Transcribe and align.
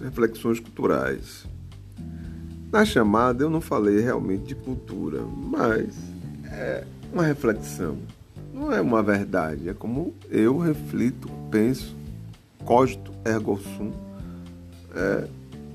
Reflexões 0.00 0.60
Culturais. 0.60 1.46
Na 2.70 2.84
chamada 2.84 3.44
eu 3.44 3.50
não 3.50 3.60
falei 3.60 4.00
realmente 4.00 4.44
de 4.44 4.54
cultura, 4.54 5.22
mas 5.22 5.96
é 6.44 6.84
uma 7.12 7.24
reflexão. 7.24 7.96
Não 8.52 8.72
é 8.72 8.80
uma 8.80 9.02
verdade, 9.02 9.68
é 9.68 9.74
como 9.74 10.14
eu 10.28 10.58
reflito, 10.58 11.28
penso, 11.50 11.96
cogito, 12.64 13.12
ergo 13.24 13.58
sum. 13.58 13.92
É 14.94 15.28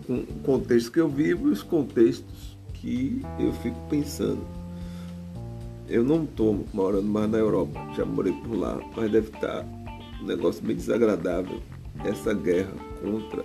um 0.10 0.24
contexto 0.44 0.92
que 0.92 1.00
eu 1.00 1.10
vivo 1.10 1.48
e 1.48 1.52
os 1.52 1.64
contextos 1.64 2.58
que 2.74 3.22
eu 3.40 3.54
fico 3.54 3.80
pensando. 3.90 4.46
Eu 5.88 6.04
não 6.04 6.24
estou 6.24 6.66
morando 6.74 7.08
mais 7.08 7.30
na 7.30 7.38
Europa, 7.38 7.80
já 7.96 8.06
morei 8.06 8.34
por 8.34 8.56
lá, 8.56 8.80
mas 8.96 9.12
deve 9.12 9.30
estar 9.30 9.66
um 10.22 10.26
negócio 10.26 10.64
bem 10.64 10.76
desagradável 10.76 11.62
essa 12.04 12.34
guerra 12.34 12.74
contra 13.02 13.44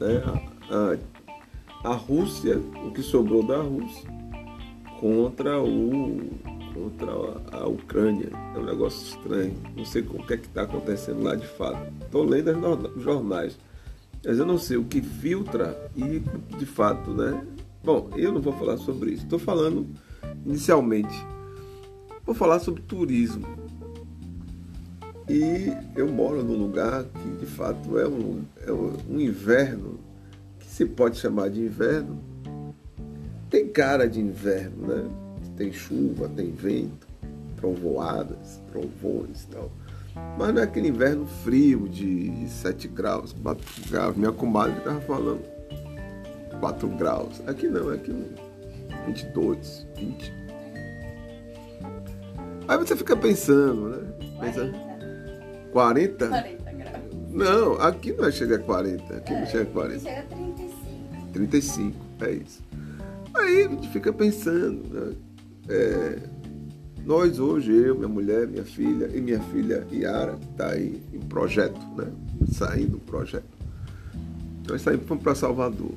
né, 0.00 0.22
a, 0.70 1.90
a, 1.90 1.94
Rússia, 1.94 2.58
o 2.84 2.90
que 2.90 3.02
sobrou 3.02 3.42
da 3.42 3.58
Rússia, 3.58 4.08
contra 4.98 5.60
o 5.60 6.30
contra 6.72 7.12
a, 7.52 7.66
Ucrânia. 7.68 8.30
É 8.54 8.58
um 8.58 8.64
negócio 8.64 9.06
estranho. 9.06 9.54
Não 9.76 9.84
sei 9.84 10.02
o 10.02 10.24
que 10.24 10.34
é 10.34 10.36
que 10.36 10.46
está 10.46 10.62
acontecendo 10.62 11.22
lá 11.22 11.34
de 11.34 11.46
fato. 11.46 11.92
Estou 12.02 12.24
lendo 12.24 12.50
os 12.96 13.02
jornais, 13.02 13.58
mas 14.24 14.38
eu 14.38 14.46
não 14.46 14.56
sei 14.56 14.76
o 14.76 14.84
que 14.84 15.02
filtra 15.02 15.90
e 15.96 16.20
de 16.56 16.66
fato, 16.66 17.10
né? 17.10 17.44
Bom, 17.82 18.10
eu 18.16 18.32
não 18.32 18.40
vou 18.40 18.52
falar 18.52 18.76
sobre 18.76 19.12
isso. 19.12 19.24
Estou 19.24 19.38
falando 19.38 19.86
inicialmente. 20.46 21.14
Vou 22.24 22.34
falar 22.34 22.60
sobre 22.60 22.82
turismo. 22.82 23.46
E 25.28 25.72
eu 25.94 26.08
moro 26.08 26.42
num 26.42 26.58
lugar 26.58 27.04
que 27.04 27.30
de 27.38 27.46
fato 27.46 27.96
é 27.98 28.08
um, 28.08 28.42
é 28.66 28.72
um 28.72 29.20
inverno, 29.20 29.99
se 30.80 30.86
pode 30.86 31.18
chamar 31.18 31.50
de 31.50 31.60
inverno. 31.60 32.18
Tem 33.50 33.68
cara 33.68 34.08
de 34.08 34.18
inverno, 34.18 34.86
né? 34.86 35.10
Tem 35.54 35.70
chuva, 35.70 36.26
tem 36.26 36.52
vento, 36.52 37.06
trovoadas, 37.54 38.62
trovões 38.72 39.42
e 39.42 39.46
tal. 39.48 39.70
Mas 40.38 40.54
não 40.54 40.62
é 40.62 40.64
aquele 40.64 40.88
inverno 40.88 41.26
frio 41.26 41.86
de 41.86 42.48
7 42.48 42.88
graus, 42.88 43.34
4 43.42 43.90
graus. 43.90 44.16
Minha 44.16 44.32
comadre 44.32 44.78
estava 44.78 45.02
falando 45.02 45.42
4 46.60 46.88
graus. 46.96 47.42
Aqui 47.46 47.68
não, 47.68 47.90
aqui 47.90 48.14
22, 49.04 49.86
20. 49.96 50.32
Aí 52.68 52.78
você 52.78 52.96
fica 52.96 53.14
pensando, 53.14 53.90
né? 53.90 54.12
Pensa, 54.40 54.72
40? 55.72 56.26
40 56.26 56.72
graus. 56.72 57.04
Não, 57.28 57.74
aqui 57.74 58.14
não 58.14 58.32
chega 58.32 58.56
a 58.56 58.58
40. 58.60 59.14
Aqui 59.14 59.34
não 59.34 59.44
chega 59.44 59.64
a 59.64 59.72
40. 59.74 60.00
Chega 60.00 60.20
a 60.20 60.22
35. 60.22 60.69
35, 61.30 61.96
é 62.20 62.32
isso. 62.32 62.62
Aí 63.34 63.64
a 63.64 63.68
gente 63.68 63.88
fica 63.88 64.12
pensando, 64.12 64.82
né? 64.92 65.14
É, 65.68 66.18
nós 67.04 67.38
hoje, 67.38 67.72
eu, 67.72 67.94
minha 67.94 68.08
mulher, 68.08 68.46
minha 68.46 68.64
filha 68.64 69.10
e 69.14 69.20
minha 69.20 69.40
filha 69.40 69.86
Yara, 69.92 70.36
que 70.36 70.46
está 70.46 70.70
aí 70.70 71.02
em 71.12 71.20
projeto, 71.20 71.80
né? 71.96 72.06
Saindo 72.52 72.92
do 72.92 72.98
projeto. 72.98 73.44
Nós 74.68 74.82
saímos 74.82 75.06
para 75.22 75.34
Salvador. 75.34 75.94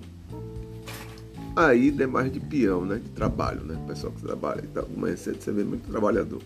Aí 1.55 1.91
demais 1.91 2.31
de 2.31 2.39
peão, 2.39 2.85
né? 2.85 2.95
De 2.95 3.09
trabalho, 3.11 3.63
né? 3.63 3.75
O 3.83 3.87
pessoal 3.87 4.13
que 4.13 4.21
trabalha 4.21 4.63
e 4.63 4.67
tal. 4.67 4.87
Cedo 5.17 5.41
você 5.41 5.51
vê 5.51 5.63
muito 5.63 5.89
trabalhador. 5.89 6.41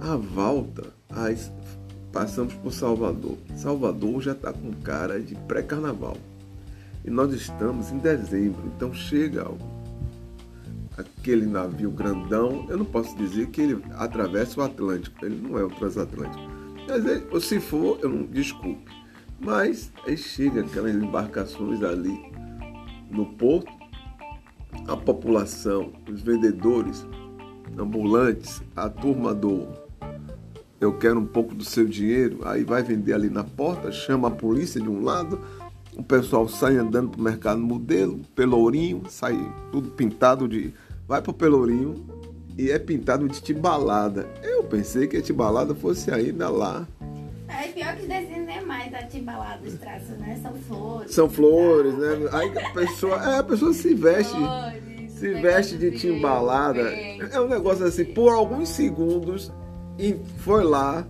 A 0.00 0.16
volta, 0.16 0.92
as 1.10 1.50
Passamos 2.14 2.54
por 2.54 2.72
Salvador. 2.72 3.36
Salvador 3.56 4.22
já 4.22 4.30
está 4.30 4.52
com 4.52 4.72
cara 4.84 5.18
de 5.18 5.34
pré-carnaval. 5.34 6.16
E 7.04 7.10
nós 7.10 7.32
estamos 7.32 7.92
em 7.92 7.98
dezembro, 7.98 8.62
então 8.74 8.92
chega 8.94 9.46
aquele 10.96 11.46
navio 11.46 11.90
grandão. 11.90 12.66
Eu 12.68 12.78
não 12.78 12.84
posso 12.84 13.14
dizer 13.16 13.48
que 13.48 13.60
ele 13.60 13.84
atravessa 13.96 14.60
o 14.60 14.64
Atlântico, 14.64 15.24
ele 15.24 15.36
não 15.36 15.58
é 15.58 15.64
o 15.64 15.70
transatlântico. 15.70 16.42
Mas 16.88 17.04
ele, 17.04 17.40
se 17.40 17.60
for, 17.60 17.98
eu 18.02 18.08
não 18.08 18.22
desculpe. 18.24 18.90
Mas 19.38 19.92
aí 20.06 20.16
chega 20.16 20.62
aquelas 20.62 20.94
embarcações 20.94 21.82
ali 21.82 22.18
no 23.10 23.26
porto, 23.34 23.72
a 24.88 24.96
população, 24.96 25.92
os 26.10 26.22
vendedores 26.22 27.06
ambulantes, 27.78 28.62
a 28.74 28.88
turma 28.88 29.34
do 29.34 29.68
eu 30.80 30.92
quero 30.98 31.18
um 31.18 31.26
pouco 31.26 31.54
do 31.54 31.64
seu 31.64 31.86
dinheiro, 31.86 32.40
aí 32.44 32.62
vai 32.62 32.82
vender 32.82 33.14
ali 33.14 33.30
na 33.30 33.42
porta, 33.42 33.90
chama 33.90 34.28
a 34.28 34.30
polícia 34.30 34.78
de 34.78 34.88
um 34.88 35.02
lado, 35.02 35.40
o 35.96 36.02
pessoal 36.02 36.48
sai 36.48 36.76
andando 36.76 37.10
pro 37.10 37.22
mercado 37.22 37.60
modelo, 37.60 38.20
pelourinho, 38.34 39.02
sai 39.08 39.36
tudo 39.70 39.90
pintado 39.90 40.48
de. 40.48 40.72
Vai 41.06 41.20
pro 41.20 41.32
pelourinho 41.32 42.06
e 42.56 42.70
é 42.70 42.78
pintado 42.78 43.28
de 43.28 43.40
timbalada. 43.40 44.28
Eu 44.42 44.64
pensei 44.64 45.06
que 45.06 45.16
a 45.16 45.22
timbalada 45.22 45.74
fosse 45.74 46.10
ainda 46.10 46.48
lá. 46.48 46.86
É 47.48 47.68
pior 47.68 47.94
que 47.96 48.06
desenho 48.06 48.48
é 48.50 48.60
mais 48.62 48.92
a 48.94 49.02
timbalada, 49.02 49.60
os 49.66 49.74
traços, 49.74 50.18
né? 50.18 50.38
São 50.42 50.54
flores. 50.54 51.14
São 51.14 51.28
flores, 51.28 51.94
né? 51.94 52.28
Aí 52.32 52.58
a 52.58 52.70
pessoa, 52.70 53.14
é, 53.16 53.38
a 53.38 53.42
pessoa 53.42 53.72
se 53.72 53.94
veste. 53.94 54.34
Flores, 54.34 55.12
se 55.12 55.32
veste 55.34 55.78
de 55.78 55.92
timbalada. 55.92 56.82
É 56.82 57.40
um 57.40 57.48
negócio 57.48 57.86
assim, 57.86 58.04
por 58.04 58.32
alguns 58.32 58.68
segundos 58.68 59.52
e 59.98 60.16
foi 60.38 60.64
lá 60.64 61.06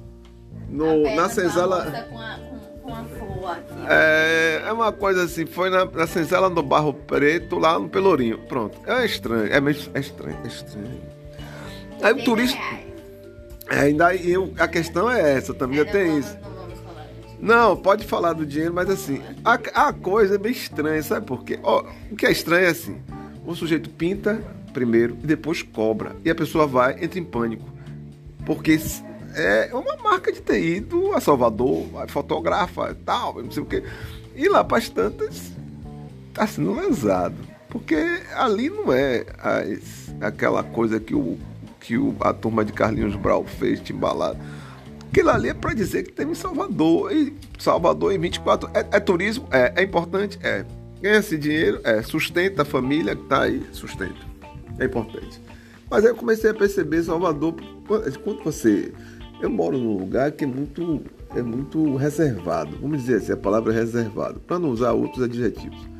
no, 0.68 1.02
na 1.14 1.28
senzala. 1.28 2.06
Com 2.82 2.94
a, 2.94 3.04
aqui. 3.48 3.74
É, 3.88 4.62
é 4.66 4.72
uma 4.72 4.92
coisa 4.92 5.24
assim, 5.24 5.46
foi 5.46 5.70
na, 5.70 5.84
na 5.84 6.06
senzala 6.06 6.48
do 6.50 6.62
Barro 6.62 6.92
Preto, 6.92 7.58
lá 7.58 7.78
no 7.78 7.88
Pelourinho. 7.88 8.38
Pronto. 8.48 8.78
É 8.86 9.04
estranho, 9.04 9.52
é, 9.52 9.60
meio, 9.60 9.76
é 9.94 10.00
estranho, 10.00 10.36
é 10.44 10.46
estranho. 10.46 11.00
Aí 12.02 12.12
o 12.12 12.24
turista. 12.24 12.58
É, 13.70 13.80
ainda 13.80 14.14
eu, 14.14 14.52
a 14.58 14.68
questão 14.68 15.10
é 15.10 15.36
essa 15.36 15.54
também, 15.54 15.80
é, 15.80 15.84
tem 15.84 16.18
isso. 16.18 16.36
Não, 17.40 17.76
pode 17.76 18.06
falar 18.06 18.32
do 18.32 18.46
dinheiro, 18.46 18.72
mas 18.72 18.88
assim, 18.88 19.20
a, 19.44 19.54
a 19.88 19.92
coisa 19.92 20.36
é 20.36 20.38
bem 20.38 20.52
estranha, 20.52 21.02
sabe 21.02 21.26
por 21.26 21.44
quê? 21.44 21.58
Ó, 21.62 21.84
o 22.10 22.16
que 22.16 22.26
é 22.26 22.32
estranho 22.32 22.66
é 22.66 22.70
assim, 22.70 23.02
o 23.44 23.54
sujeito 23.54 23.90
pinta 23.90 24.42
primeiro 24.72 25.16
e 25.22 25.26
depois 25.26 25.62
cobra. 25.62 26.16
E 26.24 26.30
a 26.30 26.34
pessoa 26.34 26.66
vai, 26.66 27.02
entra 27.02 27.18
em 27.18 27.24
pânico. 27.24 27.72
Porque 28.44 28.78
é 29.34 29.70
uma 29.74 29.96
marca 29.96 30.32
de 30.32 30.40
ter 30.40 30.62
ido 30.62 31.12
a 31.12 31.20
Salvador, 31.20 31.86
fotografa 32.08 32.96
tal, 33.04 33.42
não 33.42 33.50
sei 33.50 33.62
o 33.62 33.66
quê. 33.66 33.82
E 34.34 34.48
lá 34.48 34.64
para 34.64 34.78
as 34.78 34.88
tantas 34.88 35.52
está 36.28 36.46
sendo 36.46 36.74
lesado. 36.74 37.36
Porque 37.68 37.96
ali 38.36 38.70
não 38.70 38.92
é 38.92 39.24
as, 39.38 40.14
aquela 40.20 40.62
coisa 40.62 41.00
que, 41.00 41.14
o, 41.14 41.38
que 41.80 41.98
o, 41.98 42.14
a 42.20 42.32
turma 42.32 42.64
de 42.64 42.72
Carlinhos 42.72 43.16
Brau 43.16 43.44
fez 43.44 43.82
de 43.82 43.92
embalado. 43.92 44.38
Aquilo 45.10 45.30
ali 45.30 45.48
é 45.48 45.54
para 45.54 45.74
dizer 45.74 46.04
que 46.04 46.12
teve 46.12 46.32
em 46.32 46.34
Salvador. 46.34 47.12
E 47.12 47.32
Salvador 47.58 48.12
em 48.12 48.18
24. 48.18 48.70
É, 48.74 48.96
é 48.96 49.00
turismo? 49.00 49.48
É. 49.50 49.72
É 49.76 49.82
importante? 49.82 50.38
É. 50.42 50.64
Ganha 51.00 51.18
esse 51.18 51.38
dinheiro? 51.38 51.80
É. 51.84 52.02
Sustenta 52.02 52.62
a 52.62 52.64
família 52.64 53.14
que 53.14 53.22
está 53.22 53.42
aí? 53.42 53.64
Sustenta. 53.72 54.20
É 54.78 54.84
importante. 54.84 55.40
Mas 55.88 56.04
aí 56.04 56.10
eu 56.10 56.16
comecei 56.16 56.50
a 56.50 56.54
perceber 56.54 57.02
Salvador, 57.04 57.54
quando 57.86 58.42
você. 58.42 58.92
Eu 59.40 59.50
moro 59.50 59.76
num 59.76 59.98
lugar 59.98 60.32
que 60.32 60.44
é 60.44 60.46
muito, 60.46 61.02
é 61.34 61.42
muito 61.42 61.96
reservado, 61.96 62.76
vamos 62.80 63.02
dizer 63.02 63.16
assim, 63.16 63.32
a 63.32 63.36
palavra 63.36 63.72
é 63.72 63.76
reservado, 63.76 64.40
para 64.40 64.58
não 64.58 64.70
usar 64.70 64.92
outros 64.92 65.22
adjetivos. 65.22 65.94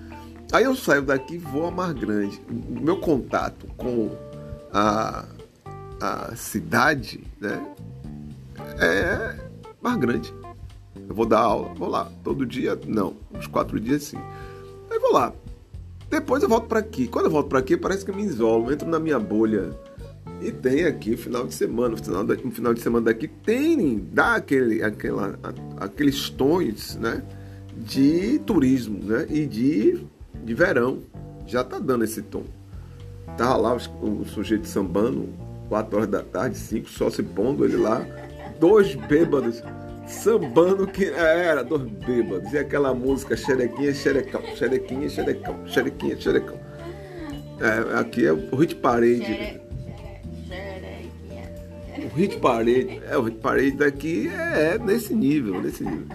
Aí 0.52 0.64
eu 0.64 0.76
saio 0.76 1.02
daqui 1.02 1.34
e 1.34 1.38
vou 1.38 1.66
a 1.66 1.70
Mar 1.70 1.92
Grande. 1.92 2.40
O 2.48 2.80
meu 2.80 2.96
contato 2.98 3.66
com 3.76 4.10
a, 4.72 5.24
a 6.00 6.36
cidade 6.36 7.24
né, 7.40 7.60
é 8.78 9.36
Mar 9.82 9.98
Grande. 9.98 10.32
Eu 11.08 11.14
vou 11.14 11.26
dar 11.26 11.40
aula, 11.40 11.74
vou 11.74 11.88
lá. 11.88 12.08
Todo 12.22 12.46
dia, 12.46 12.78
não. 12.86 13.16
Uns 13.34 13.48
quatro 13.48 13.80
dias 13.80 14.04
sim. 14.04 14.18
Aí 14.90 14.98
vou 15.00 15.12
lá. 15.12 15.32
Depois 16.08 16.42
eu 16.42 16.48
volto 16.48 16.68
para 16.68 16.78
aqui. 16.78 17.08
Quando 17.08 17.24
eu 17.26 17.32
volto 17.32 17.48
para 17.48 17.58
aqui, 17.58 17.76
parece 17.76 18.04
que 18.04 18.10
eu 18.10 18.14
me 18.14 18.22
isolo, 18.22 18.72
entro 18.72 18.88
na 18.88 19.00
minha 19.00 19.18
bolha. 19.18 19.70
E 20.40 20.52
tem 20.52 20.84
aqui 20.84 21.16
final 21.16 21.46
de 21.46 21.54
semana, 21.54 21.90
no 21.90 21.96
final, 21.96 22.26
final 22.50 22.74
de 22.74 22.80
semana 22.80 23.06
daqui 23.06 23.28
tem, 23.28 24.06
dá 24.12 24.34
aquele, 24.34 24.82
aquela, 24.82 25.38
aqueles 25.78 26.28
tons, 26.28 26.96
né, 26.96 27.22
de 27.76 28.38
turismo, 28.40 29.02
né, 29.02 29.26
e 29.30 29.46
de, 29.46 30.04
de 30.44 30.54
verão. 30.54 30.98
Já 31.46 31.62
tá 31.64 31.78
dando 31.78 32.04
esse 32.04 32.22
tom. 32.22 32.44
Tava 33.36 33.56
lá 33.56 33.76
o, 34.02 34.20
o 34.20 34.24
sujeito 34.26 34.66
sambando, 34.66 35.28
4 35.68 35.96
horas 35.96 36.10
da 36.10 36.22
tarde, 36.22 36.56
5, 36.56 36.88
só 36.90 37.10
se 37.10 37.22
pondo 37.22 37.64
ele 37.64 37.76
lá, 37.76 38.06
dois 38.60 38.94
bêbados 38.94 39.62
sambando 40.06 40.86
que 40.86 41.06
era 41.06 41.62
dos 41.62 41.82
bêbados. 41.82 42.52
E 42.52 42.58
aquela 42.58 42.94
música 42.94 43.36
xerequinha, 43.36 43.92
xerecão, 43.94 44.42
xerequinha, 44.56 45.08
xerecão, 45.08 45.66
xerequinha, 45.66 46.20
xerecão. 46.20 46.58
É, 47.60 47.98
aqui 47.98 48.26
é 48.26 48.32
o 48.32 48.56
hit 48.56 48.74
parade. 48.76 49.60
Hit 52.14 52.38
parade, 52.38 53.00
é, 53.08 53.16
o 53.18 53.22
hit 53.22 53.38
parade 53.38 53.72
daqui 53.72 54.28
é, 54.28 54.78
nesse 54.78 55.14
nível, 55.14 55.60
nesse 55.60 55.84
nível. 55.84 56.06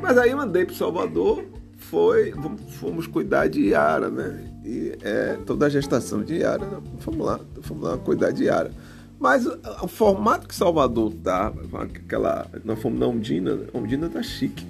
Mas 0.00 0.18
aí 0.18 0.30
eu 0.30 0.40
andei 0.40 0.64
para 0.64 0.74
Salvador, 0.74 1.44
foi, 1.76 2.34
fomos 2.80 3.06
cuidar 3.06 3.48
de 3.48 3.68
Yara, 3.68 4.10
né? 4.10 4.52
E 4.64 4.98
é, 5.02 5.38
toda 5.46 5.66
a 5.66 5.68
gestação 5.68 6.22
de 6.22 6.38
Yara, 6.38 6.66
né? 6.66 6.78
fomos 6.98 7.24
lá, 7.24 7.40
fomos 7.62 7.84
lá 7.84 7.96
cuidar 7.96 8.32
de 8.32 8.44
Yara. 8.44 8.72
Mas 9.18 9.46
o, 9.46 9.88
formato 9.88 10.48
que 10.48 10.54
Salvador 10.54 11.14
tá, 11.22 11.52
aquela, 11.80 12.46
nós 12.64 12.80
fomos 12.80 12.98
na 12.98 13.06
Ondina, 13.06 13.58
a 13.72 13.78
Ondina 13.78 14.08
tá 14.08 14.22
chique. 14.22 14.66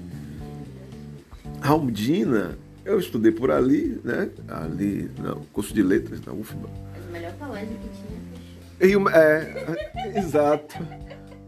A 1.62 1.74
Ondina, 1.74 2.56
eu 2.84 2.98
estudei 2.98 3.32
por 3.32 3.50
ali, 3.50 3.98
né? 4.04 4.30
Ali, 4.46 5.10
no 5.18 5.36
curso 5.52 5.74
de 5.74 5.82
letras 5.82 6.20
na 6.24 6.32
UFBA. 6.32 6.68
É 7.08 7.12
melhor 7.12 7.32
colégio 7.32 7.76
que 7.78 7.88
tinha. 7.88 8.35
E, 8.80 8.92
é, 9.12 10.16
exato. 10.18 10.76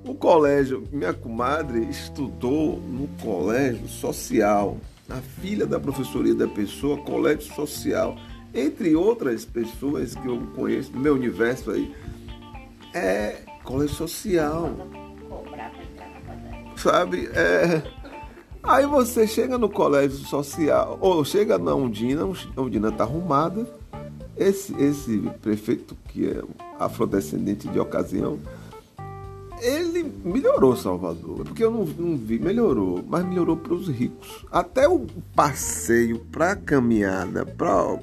O 0.05 0.15
colégio, 0.15 0.85
minha 0.91 1.13
comadre 1.13 1.85
estudou 1.89 2.79
no 2.81 3.09
colégio 3.23 3.87
social. 3.89 4.79
A 5.09 5.17
filha 5.41 5.67
da 5.67 5.79
professoria 5.79 6.35
da 6.35 6.49
pessoa, 6.49 6.99
colégio 6.99 7.55
social. 7.55 8.17
Entre 8.55 8.97
outras 8.97 9.45
pessoas 9.45 10.15
que 10.15 10.27
eu 10.27 10.41
conheço 10.55 10.91
do 10.93 10.99
meu 10.99 11.15
universo 11.15 11.71
aí. 11.71 11.95
É 12.95 13.37
colégio 13.65 13.97
social. 13.97 14.71
Sabe? 16.77 17.29
É. 17.35 17.83
Aí 18.63 18.87
você 18.87 19.27
chega 19.27 19.57
no 19.57 19.69
colégio 19.69 20.19
social, 20.19 20.99
ou 21.01 21.25
chega 21.25 21.59
na 21.59 21.75
Undina, 21.75 22.23
a 22.57 22.61
Undina 22.61 22.93
tá 22.93 23.05
arrumada. 23.05 23.67
Esse, 24.39 24.75
esse 24.81 25.19
prefeito, 25.43 25.97
que 26.09 26.29
é 26.29 26.43
afrodescendente 26.79 27.69
de 27.69 27.79
ocasião, 27.79 28.39
ele 29.61 30.13
melhorou 30.25 30.77
Salvador, 30.77 31.45
porque 31.45 31.65
eu 31.65 31.71
não, 31.71 31.85
não 31.85 32.17
vi, 32.17 32.39
melhorou, 32.39 33.05
mas 33.07 33.25
melhorou 33.25 33.57
para 33.57 33.75
os 33.75 33.89
ricos. 33.89 34.47
Até 34.51 34.89
o 34.89 35.07
passeio 35.35 36.21
para 36.31 36.55
caminhada, 36.55 37.45
para 37.45 37.99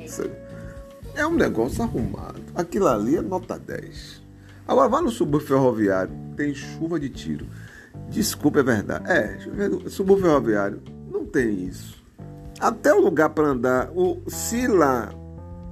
é 1.16 1.26
um 1.26 1.34
negócio 1.34 1.84
arrumado. 1.84 2.42
Aquilo 2.54 2.88
ali 2.88 3.16
é 3.16 3.22
nota 3.22 3.58
10. 3.58 4.22
Agora 4.68 4.90
vá 4.90 5.02
no 5.02 5.10
subúrbio 5.10 5.48
ferroviário, 5.48 6.14
tem 6.36 6.54
chuva 6.54 7.00
de 7.00 7.10
tiro. 7.10 7.46
Desculpa, 8.10 8.60
é 8.60 8.64
verdade. 8.64 9.10
É, 9.10 9.40
subúrbio 9.90 10.26
ferroviário 10.26 10.82
não 11.10 11.26
tem 11.26 11.64
isso. 11.64 12.04
Até 12.60 12.94
o 12.94 13.00
lugar 13.00 13.30
para 13.30 13.48
andar, 13.48 13.92
o 13.96 14.22
se 14.28 14.68
lá 14.68 15.14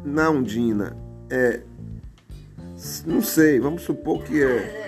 na 0.04 0.30
Undina 0.30 0.96
é 1.30 1.62
não 3.06 3.22
sei, 3.22 3.60
vamos 3.60 3.84
supor 3.84 4.24
que 4.24 4.44
é 4.44 4.84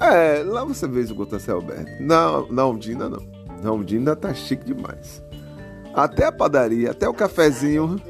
é, 0.00 0.42
lá 0.42 0.64
você 0.64 0.88
vê 0.88 1.00
esgoto 1.00 1.36
a 1.36 1.38
céu 1.38 1.58
aberto. 1.58 2.02
Na, 2.02 2.42
na 2.50 2.66
Ondina, 2.66 3.06
não. 3.06 3.22
Na 3.62 3.70
Ondina 3.70 4.16
tá 4.16 4.32
chique 4.32 4.64
demais. 4.64 5.22
Até 5.92 6.24
a 6.24 6.32
padaria, 6.32 6.90
até 6.92 7.06
o 7.06 7.12
cafezinho. 7.12 8.00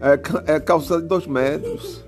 É, 0.00 0.54
é 0.54 0.60
calçado 0.60 1.02
de 1.02 1.08
dois 1.08 1.26
metros. 1.26 2.04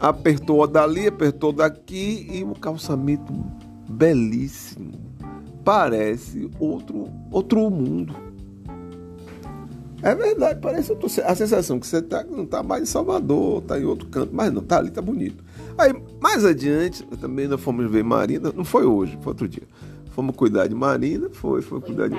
Apertou 0.00 0.66
dali, 0.66 1.06
apertou 1.06 1.52
daqui 1.52 2.26
e 2.28 2.42
um 2.42 2.54
calçamento 2.54 3.32
belíssimo. 3.88 4.92
Parece 5.64 6.50
outro, 6.58 7.08
outro 7.30 7.70
mundo. 7.70 8.14
É 10.02 10.14
verdade, 10.14 10.60
parece 10.60 10.92
outro, 10.92 11.08
a 11.24 11.34
sensação 11.34 11.80
que 11.80 11.86
você 11.86 12.00
tá, 12.00 12.22
não 12.24 12.46
tá 12.46 12.62
mais 12.62 12.82
em 12.82 12.86
Salvador, 12.86 13.62
tá 13.62 13.78
em 13.78 13.84
outro 13.84 14.06
canto, 14.08 14.30
mas 14.32 14.52
não, 14.52 14.62
tá 14.62 14.78
ali, 14.78 14.90
tá 14.90 15.02
bonito. 15.02 15.42
Aí, 15.76 15.92
mais 16.20 16.44
adiante, 16.44 17.04
também 17.20 17.48
nós 17.48 17.60
fomos 17.60 17.90
ver 17.90 18.04
Marina, 18.04 18.52
não 18.54 18.64
foi 18.64 18.84
hoje, 18.84 19.18
foi 19.20 19.32
outro 19.32 19.48
dia. 19.48 19.64
Fomos 20.10 20.34
cuidar 20.36 20.66
de 20.68 20.74
Marina, 20.74 21.28
foi, 21.32 21.62
foi 21.62 21.80
cuidar 21.80 22.08
de 22.08 22.16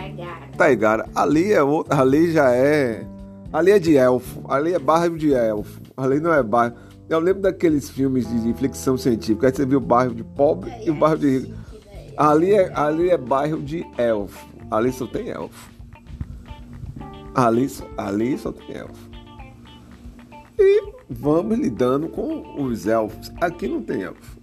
Taigara. 0.57 1.07
Ali 1.15 1.51
é 1.53 1.63
outra, 1.63 2.01
ali 2.01 2.31
já 2.31 2.51
é, 2.51 3.05
ali 3.51 3.71
é 3.71 3.79
de 3.79 3.95
elfo, 3.95 4.41
ali 4.49 4.73
é 4.73 4.79
bairro 4.79 5.17
de 5.17 5.33
elfo, 5.33 5.81
ali 5.95 6.19
não 6.19 6.33
é 6.33 6.43
bairro. 6.43 6.75
Eu 7.09 7.19
lembro 7.19 7.41
daqueles 7.41 7.89
filmes 7.89 8.27
de 8.43 8.53
ficção 8.53 8.97
científica, 8.97 9.47
aí 9.47 9.53
você 9.53 9.65
viu 9.65 9.79
o 9.79 9.81
bairro 9.81 10.13
de 10.13 10.23
pobre 10.23 10.71
e 10.85 10.91
o 10.91 10.95
bairro 10.95 11.17
de 11.17 11.39
rico. 11.39 11.53
Ali 12.17 12.53
é, 12.53 12.71
ali 12.75 13.09
é 13.09 13.17
bairro 13.17 13.61
de 13.61 13.85
elfo, 13.97 14.47
ali 14.69 14.91
só 14.91 15.07
tem 15.07 15.29
elfo. 15.29 15.78
Ali, 17.39 17.71
ali 17.95 18.37
só 18.37 18.51
tem 18.51 18.75
elfo. 18.75 19.09
E 20.59 20.91
vamos 21.09 21.57
lidando 21.57 22.09
com 22.09 22.61
os 22.61 22.85
elfos. 22.85 23.31
Aqui 23.39 23.65
não 23.65 23.81
tem 23.81 24.01
elfo. 24.01 24.37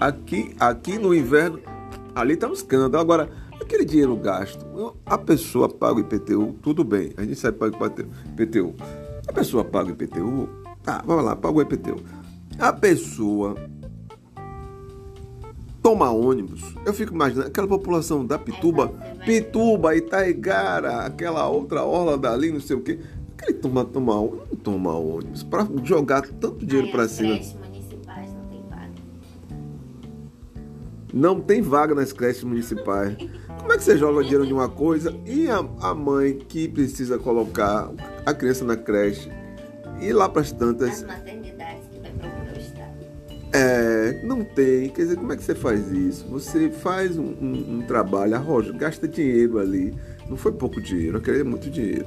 Aqui, 0.00 0.56
aqui 0.58 0.96
no 0.96 1.14
inverno, 1.14 1.60
ali 2.14 2.32
está 2.32 2.48
um 2.48 2.54
escândalo. 2.54 3.02
Agora, 3.02 3.28
aquele 3.60 3.84
dinheiro 3.84 4.16
gasto, 4.16 4.64
a 5.04 5.18
pessoa 5.18 5.68
paga 5.68 5.96
o 5.96 6.00
IPTU, 6.00 6.54
tudo 6.62 6.82
bem, 6.82 7.12
a 7.18 7.22
gente 7.22 7.36
sabe 7.36 7.58
pagar 7.58 7.78
o 7.82 8.32
IPTU. 8.32 8.74
A 9.26 9.32
pessoa 9.34 9.62
paga 9.62 9.90
o 9.90 9.92
IPTU, 9.92 10.48
tá, 10.82 11.02
vamos 11.04 11.22
lá, 11.22 11.36
paga 11.36 11.58
o 11.58 11.60
IPTU. 11.60 11.96
A 12.58 12.72
pessoa 12.72 13.56
toma 15.82 16.10
ônibus, 16.10 16.62
eu 16.86 16.94
fico 16.94 17.12
imaginando 17.12 17.48
aquela 17.48 17.68
população 17.68 18.24
da 18.24 18.38
Pituba, 18.38 18.90
Pituba, 19.28 19.94
Itaigara, 19.94 21.00
aquela 21.00 21.46
outra 21.50 21.84
orla 21.84 22.16
dali, 22.16 22.50
não 22.50 22.60
sei 22.60 22.76
o 22.76 22.80
quê. 22.80 22.98
Aquele 23.36 23.58
toma, 23.58 23.84
toma, 23.84 24.14
não 24.14 24.56
toma 24.62 24.94
ônibus 24.94 25.42
para 25.42 25.68
jogar 25.84 26.22
tanto 26.22 26.64
dinheiro 26.64 26.90
para 26.90 27.06
cima. 27.06 27.38
municipais 27.66 28.32
não 28.32 28.46
tem 28.46 28.64
vaga. 28.70 28.92
Não 31.12 31.40
tem 31.42 31.60
vaga 31.60 31.94
nas 31.94 32.10
creches 32.10 32.42
municipais. 32.42 33.18
Como 33.60 33.70
é 33.70 33.76
que 33.76 33.84
você 33.84 33.98
joga 33.98 34.22
dinheiro 34.22 34.46
de 34.46 34.52
uma 34.54 34.70
coisa 34.70 35.14
e 35.26 35.46
a, 35.46 35.58
a 35.58 35.94
mãe 35.94 36.38
que 36.38 36.66
precisa 36.66 37.18
colocar 37.18 37.92
a 38.24 38.32
criança 38.32 38.64
na 38.64 38.78
creche 38.78 39.30
e 40.00 40.10
lá 40.10 40.26
para 40.26 40.40
as 40.40 40.52
tantas. 40.52 41.02
As 41.02 41.06
maternidades 41.06 41.47
É, 43.52 44.20
não 44.24 44.44
tem. 44.44 44.90
Quer 44.90 45.02
dizer, 45.02 45.16
como 45.16 45.32
é 45.32 45.36
que 45.36 45.42
você 45.42 45.54
faz 45.54 45.90
isso? 45.90 46.26
Você 46.26 46.70
faz 46.70 47.16
um, 47.16 47.34
um, 47.40 47.78
um 47.78 47.82
trabalho, 47.82 48.34
arroja, 48.34 48.72
gasta 48.72 49.08
dinheiro 49.08 49.58
ali. 49.58 49.94
Não 50.28 50.36
foi 50.36 50.52
pouco 50.52 50.80
dinheiro, 50.80 51.16
eu 51.16 51.22
queria 51.22 51.44
muito 51.44 51.70
dinheiro. 51.70 52.06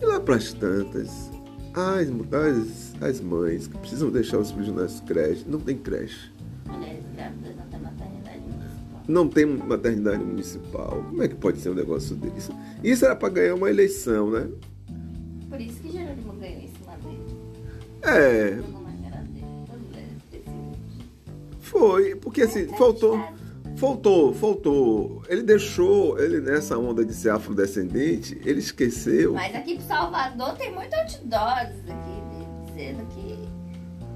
E 0.00 0.04
lá 0.04 0.18
para 0.18 0.36
as 0.36 0.52
tantas, 0.52 1.30
as, 1.74 2.08
as, 2.08 3.02
as 3.02 3.20
mães 3.20 3.68
que 3.68 3.78
precisam 3.78 4.10
deixar 4.10 4.38
os 4.38 4.50
filhos 4.50 4.74
nas 4.74 5.00
creches, 5.00 5.46
não 5.46 5.60
tem 5.60 5.76
creche. 5.76 6.32
Mulheres 6.66 7.04
grávidas 7.14 7.56
não 7.56 7.66
tem 7.66 7.80
maternidade 7.80 8.40
municipal. 8.40 9.04
Não 9.06 9.28
tem 9.28 9.46
maternidade 9.46 10.24
municipal. 10.24 11.04
Como 11.08 11.22
é 11.22 11.28
que 11.28 11.34
pode 11.36 11.60
ser 11.60 11.70
um 11.70 11.74
negócio 11.74 12.16
desse? 12.16 12.50
Isso 12.82 13.04
era 13.04 13.14
para 13.14 13.28
ganhar 13.28 13.54
uma 13.54 13.70
eleição, 13.70 14.30
né? 14.30 14.48
Por 15.48 15.60
isso 15.60 15.80
que 15.80 15.92
Jerônimo 15.92 16.32
ganhou 16.34 16.60
em 16.60 16.68
cima 16.68 16.96
dele. 16.96 17.40
É, 18.02 18.58
foi. 21.70 22.16
Porque 22.16 22.42
assim, 22.42 22.66
faltou. 22.76 23.18
Faltou, 23.76 24.34
faltou. 24.34 25.22
Ele 25.28 25.42
deixou, 25.42 26.18
ele 26.18 26.40
nessa 26.40 26.76
onda 26.76 27.04
de 27.04 27.14
ser 27.14 27.30
afrodescendente, 27.30 28.38
ele 28.44 28.58
esqueceu. 28.58 29.32
Mas 29.32 29.54
aqui 29.54 29.76
pro 29.76 29.86
Salvador 29.86 30.54
tem 30.56 30.74
muito 30.74 30.92
outdoors 30.94 31.70
aqui 31.88 32.66
dizendo 32.66 33.06
que 33.14 33.48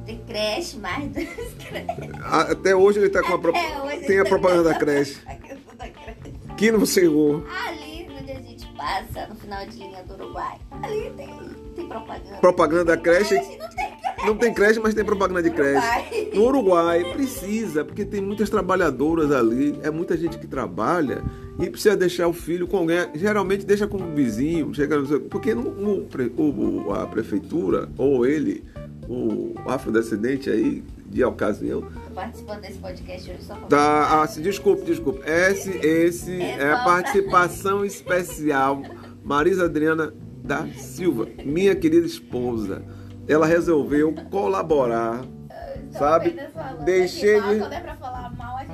tem 0.05 0.19
creche, 0.27 0.77
mais 0.77 1.11
das 1.13 1.25
creches. 1.67 2.23
Até 2.25 2.77
hoje 2.77 2.99
ele 2.99 3.09
tá 3.09 3.23
com 3.23 3.35
a 3.35 3.39
pro... 3.39 3.51
Até 3.51 3.81
hoje 3.81 4.07
tem 4.07 4.19
a 4.19 4.21
ele 4.21 4.29
propaganda 4.29 4.65
tá- 4.65 4.71
da 4.71 4.79
creche. 4.79 5.21
A 5.25 5.35
questão 5.37 5.77
da 5.77 5.89
creche. 5.89 6.35
Que 6.59 6.73
no 6.73 6.85
Senhor. 6.87 7.47
Ali 7.67 8.07
onde 8.21 8.33
a 8.33 8.41
gente 8.41 8.67
passa, 8.77 9.27
no 9.29 9.37
final 9.37 9.65
de 9.67 9.79
linha 9.79 10.03
do 10.03 10.15
Uruguai, 10.15 10.59
ali 10.83 11.11
tem, 11.17 11.35
tem 11.75 11.89
propaganda. 11.89 12.37
Propaganda 12.39 12.85
da 12.85 12.97
creche. 12.99 13.35
Creche 13.37 13.57
não 13.57 13.69
tem. 13.71 13.94
Não 14.27 14.37
tem 14.37 14.53
creche, 14.53 14.81
mas 14.81 14.95
tem 14.95 15.05
propaganda 15.05 15.43
de 15.43 15.51
creche. 15.51 15.87
No 16.35 16.45
Uruguai 16.47 17.05
precisa, 17.13 17.85
porque 17.85 18.05
tem 18.05 18.21
muitas 18.21 18.49
trabalhadoras 18.51 19.31
ali, 19.33 19.79
é 19.83 19.91
muita 19.91 20.17
gente 20.17 20.39
que 20.39 20.47
trabalha 20.47 21.23
e 21.61 21.69
precisa 21.71 21.97
deixar 21.97 22.27
o 22.29 22.33
filho 22.33 22.67
com 22.67 22.79
alguém. 22.79 22.99
Geralmente 23.15 23.65
deixa 23.65 23.87
com 23.87 23.99
um 23.99 24.15
vizinho, 24.15 24.73
chega, 24.75 25.01
porque 25.31 25.55
no, 25.55 26.03
pre- 26.05 26.33
o- 26.37 26.93
a 26.93 27.07
prefeitura 27.07 27.89
ou 27.99 28.27
ele, 28.27 28.65
o 29.09 29.55
afrodescendente 29.67 30.49
aí 30.51 30.83
de 31.07 31.23
ocasião, 31.23 31.83
Tô 31.83 32.15
participando 32.15 32.61
desse 32.63 32.79
podcast 32.79 33.31
hoje 33.31 33.43
só 33.45 33.55
Tá, 33.55 34.23
ah, 34.23 34.27
desculpe, 34.41 34.85
desculpe. 34.85 35.21
Esse, 35.29 35.71
esse 35.87 36.41
é 36.43 36.73
a 36.73 36.79
participação 36.85 37.85
especial. 37.85 38.83
Marisa 39.23 39.65
Adriana 39.67 40.13
da 40.43 40.67
Silva, 40.77 41.29
minha 41.45 41.75
querida 41.75 42.05
esposa. 42.07 42.83
Ela 43.29 43.47
resolveu 43.47 44.15
colaborar, 44.31 45.21
Tô 45.93 45.99
sabe? 45.99 46.37
falando 46.53 46.85
Deixei 46.85 47.41
mal, 47.41 47.53
de- 47.55 47.61
Quando 47.61 47.73
é 47.73 47.81
pra 47.81 47.95
falar 47.97 48.31
mal, 48.37 48.57
a 48.57 48.61
gente 48.61 48.73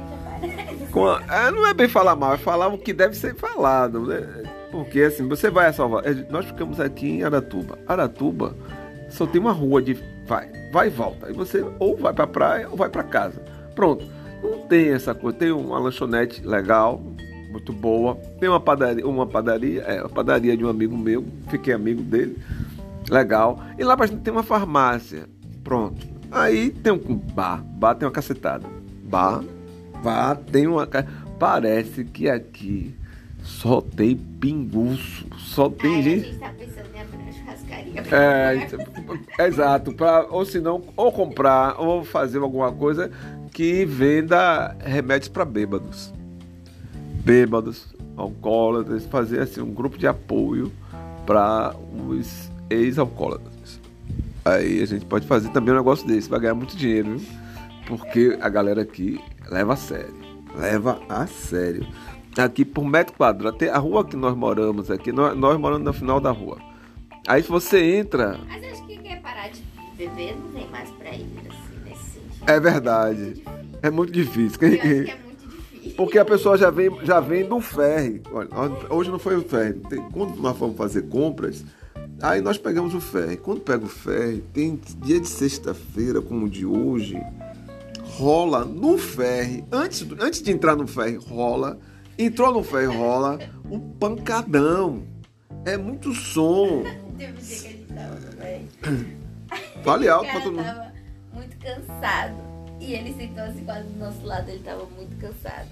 a- 1.31 1.47
é, 1.47 1.51
não 1.51 1.67
é 1.67 1.75
bem 1.75 1.89
falar 1.89 2.17
mal, 2.17 2.35
é 2.35 2.39
falar 2.39 2.69
o 2.69 2.79
que 2.79 2.93
deve 2.93 3.15
ser 3.17 3.35
falado, 3.35 4.07
né? 4.07 4.27
Porque 4.73 5.01
assim, 5.03 5.29
você 5.29 5.51
vai 5.51 5.67
a 5.67 5.73
Salvador. 5.73 6.11
é, 6.11 6.27
Nós 6.31 6.47
ficamos 6.47 6.81
aqui 6.81 7.09
em 7.09 7.23
Aratuba. 7.25 7.79
Aratuba 7.87 8.55
só 9.09 9.27
tem 9.27 9.41
uma 9.41 9.53
rua 9.53 9.83
de 9.83 9.95
vai, 10.27 10.49
vai 10.73 10.87
e 10.87 10.91
volta. 10.91 11.29
E 11.31 11.33
você 11.33 11.65
ou 11.79 11.97
vai 11.97 12.13
pra 12.13 12.27
praia 12.27 12.69
ou 12.71 12.77
vai 12.77 12.89
pra 12.89 13.03
casa. 13.03 13.41
Pronto. 13.75 14.05
Não 14.43 14.61
tem 14.69 14.89
essa 14.93 15.15
coisa. 15.15 15.37
Tem 15.37 15.51
uma 15.53 15.79
lanchonete 15.79 16.41
legal, 16.47 17.03
muito 17.51 17.73
boa. 17.73 18.15
Tem 18.39 18.49
uma 18.49 18.61
padaria, 18.61 19.07
uma 19.07 19.27
padaria, 19.27 19.83
é, 19.83 19.99
a 19.99 20.09
padaria 20.09 20.57
de 20.57 20.65
um 20.65 20.69
amigo 20.69 20.97
meu, 20.97 21.25
fiquei 21.49 21.75
amigo 21.75 22.01
dele. 22.03 22.39
Legal. 23.09 23.61
E 23.79 23.85
lá 23.85 23.97
pra 23.97 24.07
gente 24.07 24.21
tem 24.21 24.33
uma 24.33 24.43
farmácia. 24.43 25.29
Pronto. 25.63 26.07
Aí 26.31 26.71
tem 26.71 26.93
um 26.93 26.99
bar, 26.99 27.63
bar 27.63 27.95
tem 27.95 28.07
uma 28.07 28.13
cacetada. 28.13 28.67
Bar, 29.05 29.43
bar 30.03 30.37
tem 30.37 30.67
uma 30.67 30.87
parece 31.39 32.05
que 32.05 32.29
aqui 32.29 32.95
só 33.43 33.81
tem 33.81 34.15
pinguço, 34.17 35.27
só 35.39 35.69
tem 35.69 35.97
Ai, 35.97 36.03
gente. 36.03 36.21
A 36.21 36.31
gente 36.31 36.39
tá 36.39 36.53
pensando 36.57 36.89
em 36.95 37.01
abrir 37.01 37.17
uma 37.17 37.33
churrascaria. 37.33 38.03
É, 39.39 39.47
exato, 39.47 39.93
pra, 39.93 40.27
ou 40.31 40.45
se 40.45 40.61
não, 40.61 40.83
ou 40.97 41.11
comprar, 41.11 41.81
ou 41.81 42.05
fazer 42.05 42.39
alguma 42.39 42.71
coisa 42.71 43.11
que 43.53 43.85
venda 43.85 44.77
remédios 44.81 45.29
para 45.29 45.45
bêbados. 45.45 46.13
Bêbados, 47.25 47.95
alcoólatras, 48.17 49.07
fazer 49.07 49.41
assim 49.41 49.61
um 49.61 49.73
grupo 49.73 49.99
de 49.99 50.07
apoio 50.07 50.71
para 51.27 51.75
os 52.09 52.50
ex-alcoólatras. 52.71 53.81
Aí 54.45 54.83
a 54.83 54.87
gente 54.87 55.05
pode 55.05 55.27
fazer 55.27 55.51
também 55.51 55.75
um 55.75 55.77
negócio 55.77 56.07
desse, 56.07 56.29
vai 56.31 56.41
ganhar 56.41 56.55
muito 56.55 56.77
dinheiro, 56.77 57.19
viu? 57.19 57.29
Porque 57.87 58.39
a 58.41 58.49
galera 58.49 58.83
aqui 58.83 59.21
leva 59.51 59.75
a 59.75 59.77
sério. 59.77 60.15
Leva 60.57 61.01
a 61.09 61.27
sério. 61.27 61.87
Aqui 62.39 62.65
por 62.65 62.85
metro 62.85 63.15
quadrado, 63.15 63.57
tem 63.59 63.69
a 63.69 63.79
rua 63.79 64.05
que 64.05 64.17
nós 64.17 64.37
moramos 64.37 64.91
aqui, 64.91 65.11
nós, 65.13 65.37
nós 65.37 65.59
moramos 65.59 65.85
no 65.85 65.93
final 65.93 66.21
da 66.21 66.31
rua. 66.31 66.59
Aí 67.27 67.43
se 67.43 67.49
você 67.49 67.97
entra, 67.97 68.39
Mas 68.49 68.65
acho 68.65 68.87
que 68.87 68.97
quer 68.99 69.21
parar 69.21 69.49
de 69.49 69.61
beber 69.99 70.37
não 70.37 70.49
vem 70.53 70.67
mais 70.71 70.89
pra 70.91 71.11
ir 71.11 71.27
assim, 71.49 71.81
nesse 71.85 72.03
sentido. 72.13 72.45
é 72.51 72.61
verdade. 72.61 73.45
É 73.83 73.91
muito 73.91 74.13
difícil. 74.13 74.59
Eu 74.63 74.69
acho 74.69 74.81
que 74.81 74.89
é 75.11 75.17
muito 75.25 75.49
difícil. 75.49 75.95
Porque 75.97 76.19
a 76.19 76.25
pessoa 76.25 76.57
já 76.57 76.71
vem, 76.71 76.91
já 77.05 77.21
vem 77.21 77.47
do 77.47 77.61
ferry. 77.61 78.23
Olha, 78.33 78.49
hoje 78.89 79.11
não 79.11 79.19
foi 79.19 79.37
o 79.37 79.43
ferry. 79.43 79.75
Tem- 79.89 80.03
quando 80.11 80.37
nós 80.41 80.57
fomos 80.57 80.77
fazer 80.77 81.03
compras, 81.09 81.65
aí 82.23 82.41
nós 82.41 82.59
pegamos 82.59 82.95
o 82.95 83.01
ferry. 83.01 83.37
Quando 83.37 83.61
pega 83.61 83.85
o 83.85 83.89
ferry, 83.89 84.43
tem 84.53 84.81
dia 85.03 85.21
de 85.21 85.29
sexta-feira, 85.29 86.21
como 86.21 86.47
o 86.47 86.49
de 86.51 86.65
hoje, 86.67 87.21
rola 88.05 88.65
no 88.65 88.99
ferry. 88.99 89.65
Antes, 89.71 90.07
antes 90.19 90.43
de 90.43 90.51
entrar 90.51 90.77
no 90.77 90.87
ferry, 90.87 91.17
rola. 91.17 91.79
Entrou 92.19 92.53
no 92.53 92.63
ferry, 92.63 92.87
rola 92.87 93.39
um 93.71 93.79
pancadão. 93.81 95.03
É 95.65 95.77
muito 95.77 96.13
som. 96.15 96.83
Teve 97.17 97.33
um 97.33 97.37
dia 97.37 97.57
que 97.59 97.67
a 97.67 97.71
gente 97.71 97.93
tava 97.93 98.17
também. 98.17 98.69
Fale 99.83 100.07
O 100.09 100.13
alto 100.15 100.31
pra 100.31 100.41
todo 100.41 100.53
mundo. 100.53 100.65
tava 100.65 100.93
muito 101.35 101.57
cansado. 101.59 102.35
E 102.81 102.95
ele 102.95 103.15
sentou 103.15 103.45
assim 103.45 103.65
quase 103.65 103.89
do 103.89 103.99
nosso 103.99 104.25
lado, 104.25 104.49
ele 104.49 104.61
tava 104.63 104.87
muito 104.97 105.15
cansado. 105.19 105.69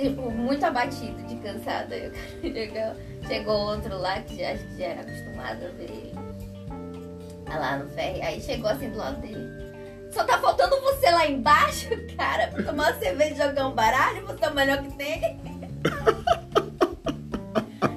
Tipo, 0.00 0.30
muito 0.30 0.64
abatido 0.64 1.22
de 1.24 1.36
cansado. 1.36 1.90
Cara 1.90 2.12
chegou, 2.40 2.96
chegou 3.28 3.54
outro 3.54 3.98
lá, 3.98 4.18
que 4.22 4.38
já, 4.38 4.52
acho 4.52 4.64
que 4.68 4.78
já 4.78 4.86
era 4.86 5.02
acostumado 5.02 5.66
a 5.66 5.68
ver 5.68 5.90
ele. 5.90 6.14
Lá 7.46 7.76
no 7.76 7.90
ferry. 7.90 8.22
Aí 8.22 8.40
chegou 8.40 8.70
assim 8.70 8.88
do 8.88 8.96
lado 8.96 9.20
dele. 9.20 9.60
Só 10.10 10.24
tá 10.24 10.38
faltando 10.38 10.80
você 10.80 11.10
lá 11.10 11.28
embaixo, 11.28 11.90
cara, 12.16 12.48
pra 12.48 12.62
tomar 12.62 12.92
uma 12.92 12.98
cerveja 12.98 13.34
e 13.34 13.36
jogar 13.48 13.66
um 13.66 13.72
baralho, 13.72 14.26
você 14.26 14.44
é 14.44 14.48
o 14.48 14.54
melhor 14.54 14.82
que 14.82 14.92
tem. 14.94 15.20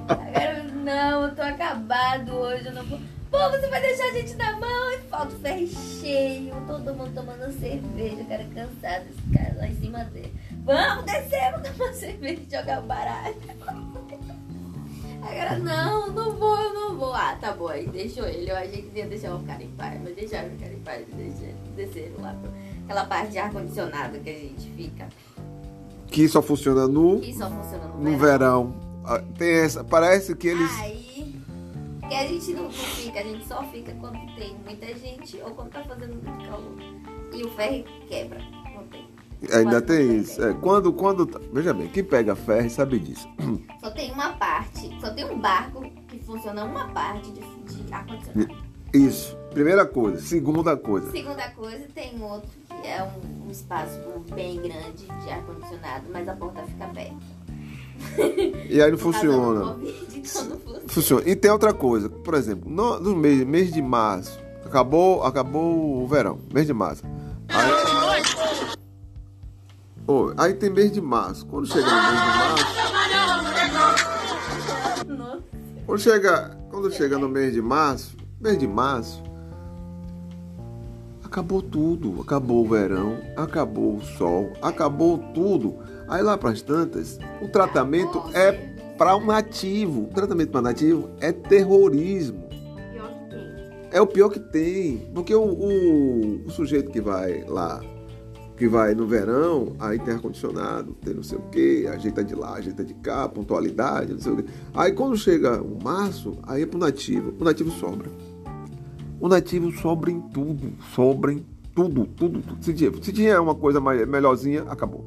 Agora, 0.08 0.62
não, 0.74 1.24
eu 1.24 1.34
tô 1.34 1.42
acabado 1.42 2.36
hoje, 2.36 2.66
eu 2.66 2.72
não 2.72 2.84
vou. 2.84 3.00
Pô, 3.30 3.50
você 3.50 3.66
vai 3.66 3.80
deixar 3.80 4.04
a 4.04 4.12
gente 4.12 4.34
na 4.34 4.52
mão 4.60 4.90
e 4.92 4.98
falta 5.08 5.34
o 5.34 5.38
ferro 5.40 5.66
cheio, 5.66 6.54
todo 6.68 6.94
mundo 6.94 7.12
tomando 7.14 7.50
cerveja, 7.58 8.22
o 8.22 8.26
cara 8.26 8.44
cansado, 8.54 9.06
esse 9.10 9.36
cara 9.36 9.56
lá 9.56 9.66
em 9.66 9.74
cima 9.74 10.04
dele. 10.04 10.32
Vamos 10.64 11.04
descer, 11.04 11.52
vamos 11.52 11.68
tomar 11.70 11.92
cerveja 11.92 12.40
e 12.40 12.56
jogar 12.56 12.82
o 12.82 12.86
baralho. 12.86 13.36
Agora, 15.22 15.58
não, 15.58 16.10
não 16.10 16.32
vou, 16.36 16.58
eu 16.58 16.74
não 16.74 16.96
vou. 16.96 17.14
Ah, 17.14 17.36
tá 17.40 17.52
bom, 17.52 17.68
aí 17.68 17.86
deixou 17.86 18.26
ele. 18.26 18.50
Eu 18.50 18.56
achei 18.56 18.82
que 18.82 18.98
ia 18.98 19.06
deixar 19.06 19.34
o 19.34 19.42
cara 19.44 19.62
em 19.62 19.70
paz, 19.70 20.00
mas 20.02 20.14
deixaram 20.14 20.48
o 20.48 20.58
cara 20.58 20.72
em 20.72 20.80
paz 20.80 21.06
e 21.08 21.54
desceram 21.76 22.20
lá 22.20 22.34
pra 22.34 22.50
aquela 22.84 23.04
parte 23.06 23.32
de 23.32 23.38
ar-condicionado 23.38 24.18
que 24.20 24.30
a 24.30 24.38
gente 24.38 24.70
fica. 24.70 25.08
Que 26.06 26.28
só 26.28 26.40
funciona 26.40 26.86
no, 26.86 27.20
Que 27.20 27.34
só 27.34 27.50
funciona 27.50 27.88
no, 27.88 27.98
no 27.98 28.18
verão. 28.18 28.74
Ah, 29.04 29.22
Tem 29.36 29.50
essa. 29.50 29.84
Parece 29.84 30.34
que 30.34 30.48
eles. 30.48 30.70
Aí, 30.80 31.42
que 32.08 32.14
a 32.14 32.26
gente 32.26 32.52
não, 32.52 32.70
fica, 32.70 33.20
a 33.20 33.22
gente 33.22 33.46
só 33.46 33.62
fica 33.64 33.92
quando 33.94 34.18
tem 34.34 34.56
muita 34.64 34.86
gente 34.94 35.40
ou 35.42 35.50
quando 35.50 35.70
tá 35.70 35.82
fazendo 35.84 36.14
muito 36.14 36.48
calor. 36.48 36.76
E 37.34 37.42
o 37.42 37.50
ferro 37.50 37.84
quebra. 38.08 38.63
Ainda 39.52 39.80
tem 39.80 40.18
isso. 40.18 40.42
É, 40.42 40.52
quando, 40.54 40.92
quando. 40.92 41.28
Veja 41.52 41.72
bem, 41.72 41.88
quem 41.88 42.04
pega 42.04 42.34
ferro 42.34 42.70
sabe 42.70 42.98
disso. 42.98 43.28
Só 43.80 43.90
tem 43.90 44.10
uma 44.12 44.32
parte, 44.32 44.90
só 45.00 45.10
tem 45.10 45.24
um 45.30 45.38
barco 45.38 45.84
que 46.08 46.18
funciona 46.24 46.64
uma 46.64 46.88
parte 46.88 47.30
de, 47.32 47.40
de 47.40 47.92
ar-condicionado. 47.92 48.54
Isso. 48.94 49.36
Primeira 49.50 49.84
coisa. 49.84 50.20
Segunda 50.22 50.76
coisa. 50.76 51.10
Segunda 51.10 51.50
coisa, 51.50 51.84
tem 51.94 52.20
outro 52.22 52.48
que 52.66 52.86
é 52.86 53.02
um, 53.02 53.46
um 53.46 53.50
espaço 53.50 54.00
bem 54.34 54.56
grande 54.56 55.06
de 55.06 55.30
ar-condicionado, 55.30 56.04
mas 56.10 56.26
a 56.28 56.34
porta 56.34 56.62
fica 56.62 56.84
aberta. 56.84 57.16
E 58.68 58.80
aí 58.80 58.90
não 58.90 58.98
funciona. 58.98 59.74
Covid, 59.74 60.18
então 60.18 60.44
não 60.44 60.58
funciona. 60.58 60.88
Funciona. 60.88 61.28
E 61.28 61.36
tem 61.36 61.50
outra 61.50 61.72
coisa. 61.74 62.08
Por 62.08 62.34
exemplo, 62.34 62.70
no, 62.70 62.98
no 63.00 63.16
mês, 63.16 63.44
mês 63.44 63.72
de 63.72 63.82
março. 63.82 64.40
Acabou, 64.64 65.22
acabou 65.22 66.02
o 66.02 66.06
verão. 66.06 66.38
Mês 66.52 66.66
de 66.66 66.72
março. 66.72 67.02
Aí, 70.06 70.14
Ô, 70.14 70.32
aí 70.36 70.54
tem 70.54 70.70
mês 70.70 70.92
de 70.92 71.00
março. 71.00 71.46
Quando 71.46 71.66
chega 71.66 71.86
no 71.86 72.02
mês 72.02 72.20
de 72.20 73.72
março. 73.72 74.04
Nossa. 75.08 75.42
Quando 75.86 76.00
chega, 76.00 76.58
quando 76.70 76.92
chega 76.92 77.18
no 77.18 77.28
mês 77.28 77.52
de 77.52 77.62
março, 77.62 78.16
mês 78.40 78.58
de 78.58 78.66
março, 78.66 79.22
acabou 81.24 81.62
tudo. 81.62 82.20
Acabou 82.20 82.64
o 82.64 82.68
verão, 82.68 83.18
acabou 83.36 83.96
o 83.96 84.02
sol, 84.02 84.52
acabou 84.62 85.18
tudo. 85.34 85.76
Aí 86.08 86.22
lá 86.22 86.36
para 86.36 86.50
as 86.50 86.60
tantas, 86.60 87.18
o 87.40 87.48
tratamento 87.48 88.22
é 88.34 88.52
para 88.96 89.16
um 89.16 89.26
nativo. 89.26 90.04
O 90.04 90.14
tratamento 90.14 90.50
para 90.50 90.62
nativo 90.62 91.10
é 91.20 91.32
terrorismo. 91.32 92.44
É 93.90 94.00
o 94.00 94.06
pior 94.06 94.28
que 94.28 94.40
tem. 94.40 95.10
Porque 95.14 95.34
o, 95.34 95.42
o, 95.42 96.46
o 96.46 96.50
sujeito 96.50 96.90
que 96.90 97.00
vai 97.00 97.44
lá, 97.46 97.80
que 98.56 98.68
vai 98.68 98.94
no 98.94 99.06
verão, 99.06 99.74
aí 99.80 99.98
tem 99.98 100.14
ar-condicionado, 100.14 100.94
tem 101.02 101.14
não 101.14 101.22
sei 101.22 101.38
o 101.38 101.42
que, 101.42 101.86
ajeita 101.88 102.22
de 102.22 102.34
lá, 102.34 102.54
ajeita 102.54 102.84
de 102.84 102.94
cá, 102.94 103.28
pontualidade, 103.28 104.12
não 104.12 104.20
sei 104.20 104.32
o 104.32 104.36
que. 104.36 104.44
Aí 104.72 104.92
quando 104.92 105.16
chega 105.16 105.60
o 105.60 105.82
março, 105.82 106.38
aí 106.44 106.62
é 106.62 106.66
pro 106.66 106.78
nativo. 106.78 107.34
O 107.38 107.44
nativo 107.44 107.70
sobra. 107.72 108.08
O 109.20 109.28
nativo 109.28 109.72
sobra 109.72 110.10
em 110.10 110.20
tudo. 110.20 110.72
Sobra 110.94 111.32
em 111.32 111.44
tudo, 111.74 112.06
tudo, 112.06 112.40
tudo. 112.40 112.64
Se 112.64 112.72
tinha, 112.72 112.92
se 113.02 113.12
tinha 113.12 113.42
uma 113.42 113.54
coisa 113.54 113.80
mais, 113.80 114.06
melhorzinha, 114.06 114.62
acabou. 114.68 115.04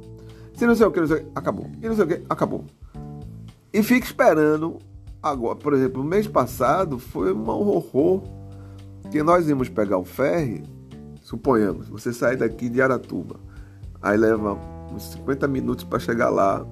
Se 0.54 0.66
não 0.66 0.76
sei 0.76 0.86
o 0.86 0.92
que, 0.92 1.00
não 1.00 1.08
sei 1.08 1.18
o 1.18 1.20
que, 1.24 1.32
acabou. 1.34 1.70
E 1.82 1.88
não 1.88 1.96
sei 1.96 2.04
o 2.04 2.08
que, 2.08 2.22
acabou. 2.30 2.66
E 3.72 3.82
fica 3.82 4.06
esperando 4.06 4.78
agora. 5.22 5.56
Por 5.56 5.74
exemplo, 5.74 6.04
mês 6.04 6.28
passado 6.28 7.00
foi 7.00 7.32
um 7.32 7.48
horror 7.48 8.24
que 9.10 9.24
nós 9.24 9.48
íamos 9.48 9.70
pegar 9.70 9.98
o 9.98 10.04
ferry, 10.04 10.64
suponhamos, 11.28 11.90
você 11.90 12.14
sai 12.14 12.38
daqui 12.38 12.70
de 12.70 12.82
Aratuba, 12.82 13.36
aí 14.02 14.18
leva 14.18 14.58
uns 14.94 15.12
50 15.12 15.46
minutos 15.46 15.84
para 15.84 16.00
chegar 16.00 16.30
lá 16.30 16.66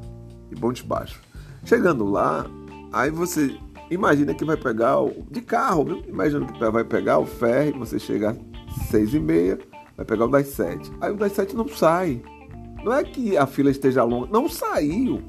de 0.49 0.55
Ponte 0.55 0.81
Baixo. 0.81 1.21
Chegando 1.65 2.05
lá, 2.05 2.45
aí 2.93 3.11
você 3.11 3.53
imagina 3.91 4.33
que 4.33 4.45
vai 4.45 4.55
pegar 4.55 5.01
o, 5.01 5.25
de 5.29 5.41
carro, 5.41 5.83
viu? 5.83 6.03
Imagina 6.07 6.45
que 6.45 6.71
vai 6.71 6.85
pegar 6.85 7.19
o 7.19 7.25
ferry, 7.25 7.77
você 7.77 7.99
chega 7.99 8.29
às 8.29 8.87
seis 8.87 9.13
e 9.13 9.19
meia, 9.19 9.59
vai 9.97 10.05
pegar 10.05 10.23
o 10.23 10.29
das 10.29 10.47
sete. 10.47 10.89
Aí 11.01 11.11
o 11.11 11.17
das 11.17 11.33
sete 11.33 11.53
não 11.53 11.67
sai. 11.67 12.23
Não 12.81 12.93
é 12.93 13.03
que 13.03 13.35
a 13.35 13.45
fila 13.45 13.69
esteja 13.69 14.05
longa, 14.05 14.29
não 14.31 14.47
saiu. 14.47 15.21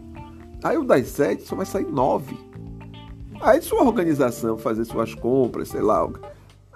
Aí 0.63 0.79
o 0.79 0.85
das 0.85 1.09
sete 1.09 1.43
só 1.43 1.57
vai 1.57 1.67
sair 1.67 1.91
nove. 1.91 2.39
Aí 3.41 3.61
sua 3.61 3.83
organização, 3.83 4.57
fazer 4.57 4.85
suas 4.85 5.17
compras, 5.17 5.71
sei 5.71 5.83
lá, 5.83 6.09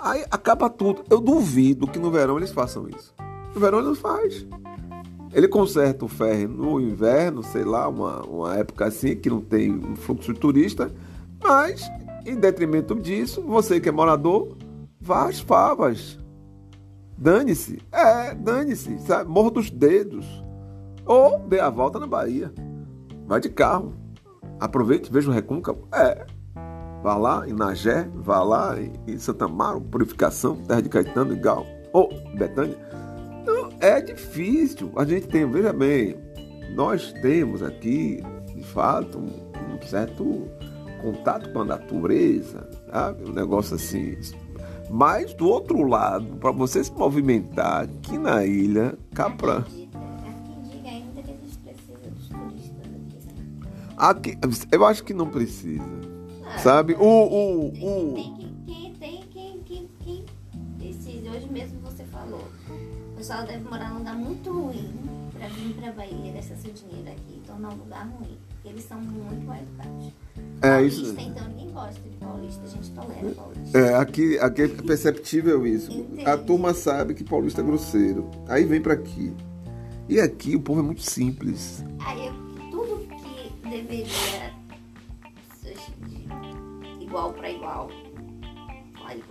Aí 0.00 0.24
acaba 0.30 0.70
tudo. 0.70 1.04
Eu 1.10 1.20
duvido 1.20 1.86
que 1.86 1.98
no 1.98 2.10
verão 2.10 2.38
eles 2.38 2.50
façam 2.50 2.88
isso. 2.88 3.14
No 3.54 3.60
verão 3.60 3.78
ele 3.78 3.88
não 3.88 3.94
faz. 3.94 4.46
Ele 5.32 5.46
conserta 5.46 6.04
o 6.04 6.08
ferry 6.08 6.46
no 6.46 6.80
inverno, 6.80 7.42
sei 7.42 7.64
lá, 7.64 7.88
uma, 7.88 8.22
uma 8.22 8.56
época 8.56 8.86
assim 8.86 9.14
que 9.14 9.30
não 9.30 9.40
tem 9.40 9.70
um 9.70 9.94
fluxo 9.94 10.32
de 10.32 10.40
turista, 10.40 10.90
mas 11.42 11.88
em 12.26 12.34
detrimento 12.34 12.94
disso, 12.94 13.42
você 13.42 13.80
que 13.80 13.88
é 13.88 13.92
morador, 13.92 14.56
vá 15.00 15.28
às 15.28 15.38
favas. 15.38 16.18
Dane-se. 17.16 17.80
É, 17.92 18.34
dane-se? 18.34 18.96
Morra 19.26 19.50
dos 19.50 19.70
dedos. 19.70 20.26
Ou 21.04 21.38
dê 21.40 21.60
a 21.60 21.70
volta 21.70 21.98
na 21.98 22.06
Bahia. 22.06 22.52
Vai 23.26 23.40
de 23.40 23.50
carro. 23.50 23.94
Aproveite, 24.58 25.12
veja 25.12 25.30
o 25.30 25.34
recôncavo. 25.34 25.86
É, 25.92 26.26
Vá 27.02 27.16
lá 27.16 27.48
em 27.48 27.52
Nagé, 27.52 28.08
vá 28.14 28.42
lá 28.42 28.76
em, 29.06 29.18
Santa 29.18 29.46
Amaro, 29.46 29.80
Purificação, 29.80 30.56
Terra 30.56 30.82
de 30.82 30.88
Caetano 30.88 31.32
e 31.32 31.36
Gal. 31.36 31.66
Ou 31.92 32.10
Betânia. 32.36 32.76
Não, 33.46 33.70
é 33.80 34.00
difícil. 34.00 34.92
A 34.96 35.04
gente 35.04 35.26
tem, 35.28 35.50
veja 35.50 35.72
bem, 35.72 36.16
nós 36.74 37.12
temos 37.22 37.62
aqui, 37.62 38.22
de 38.54 38.62
fato, 38.62 39.18
um, 39.18 39.74
um 39.74 39.82
certo 39.86 40.46
contato 41.00 41.50
com 41.52 41.60
a 41.60 41.64
natureza, 41.64 42.68
sabe? 42.92 43.24
Um 43.24 43.32
negócio 43.32 43.76
assim. 43.76 44.16
Mas 44.90 45.32
do 45.34 45.48
outro 45.48 45.82
lado, 45.84 46.36
para 46.36 46.50
você 46.50 46.84
se 46.84 46.92
movimentar 46.92 47.84
aqui 47.84 48.18
na 48.18 48.44
ilha, 48.44 48.98
Capra. 49.14 49.64
Aqui, 53.96 54.38
eu 54.72 54.84
acho 54.84 55.04
que 55.04 55.14
não 55.14 55.28
precisa. 55.28 56.09
Sabe? 56.58 56.94
O, 56.94 57.04
o, 57.04 57.66
o... 57.68 58.14
Quem 58.66 58.94
tem, 58.94 59.24
quem, 59.30 59.58
quem, 59.60 59.90
quem 60.04 60.24
decide. 60.78 61.28
Hoje 61.28 61.48
mesmo 61.50 61.80
você 61.80 62.04
falou. 62.04 62.44
O 63.12 63.16
pessoal 63.16 63.44
deve 63.44 63.64
morar 63.64 63.90
num 63.90 63.98
lugar 63.98 64.16
muito 64.16 64.52
ruim 64.52 64.92
para 65.32 65.48
vir 65.48 65.74
para 65.74 65.92
Bahia, 65.92 66.32
gastar 66.32 66.56
seu 66.56 66.72
dinheiro 66.72 67.10
aqui 67.10 67.40
tornar 67.50 67.72
um 67.72 67.76
lugar 67.76 68.06
ruim. 68.06 68.38
Eles 68.64 68.84
são 68.84 69.00
muito 69.00 69.46
mal 69.46 69.56
educados. 69.56 70.12
É 70.62 70.70
paulista, 70.70 71.02
isso. 71.02 71.20
então 71.20 71.48
ninguém 71.48 71.70
gosta 71.72 72.00
de 72.00 72.16
paulista, 72.16 72.62
a 72.64 72.68
gente 72.68 72.90
tolera 72.90 73.34
paulista. 73.34 73.78
É, 73.78 73.94
aqui, 73.94 74.38
aqui 74.38 74.62
é 74.62 74.68
perceptível 74.68 75.66
isso. 75.66 75.92
Entendi. 75.92 76.26
A 76.26 76.36
turma 76.36 76.74
sabe 76.74 77.14
que 77.14 77.24
paulista 77.24 77.60
é 77.60 77.64
grosseiro. 77.64 78.30
Aí 78.48 78.64
vem 78.64 78.80
para 78.80 78.94
aqui. 78.94 79.32
E 80.08 80.20
aqui 80.20 80.56
o 80.56 80.60
povo 80.60 80.80
é 80.80 80.82
muito 80.82 81.02
simples. 81.02 81.84
Aí 82.00 82.26
eu 82.26 82.50
deveria 83.70 84.06
ser 84.06 84.59
igual 87.10 87.32
para 87.32 87.50
igual. 87.50 87.90
Olha, 89.02 89.24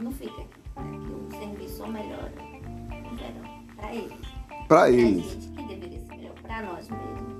não 0.00 0.12
fica 0.12 0.40
aqui. 0.40 0.60
O 0.76 1.28
serviço 1.36 1.86
melhora 1.88 2.32
verão. 3.16 3.64
Para 3.76 3.94
eles. 3.94 4.12
Para 4.68 4.90
eles. 4.90 5.24
gente 5.24 5.48
que 5.48 5.66
deveria 5.66 6.00
ser 6.00 6.16
melhor. 6.16 6.34
Para 6.42 6.62
nós 6.62 6.88
mesmos. 6.88 7.34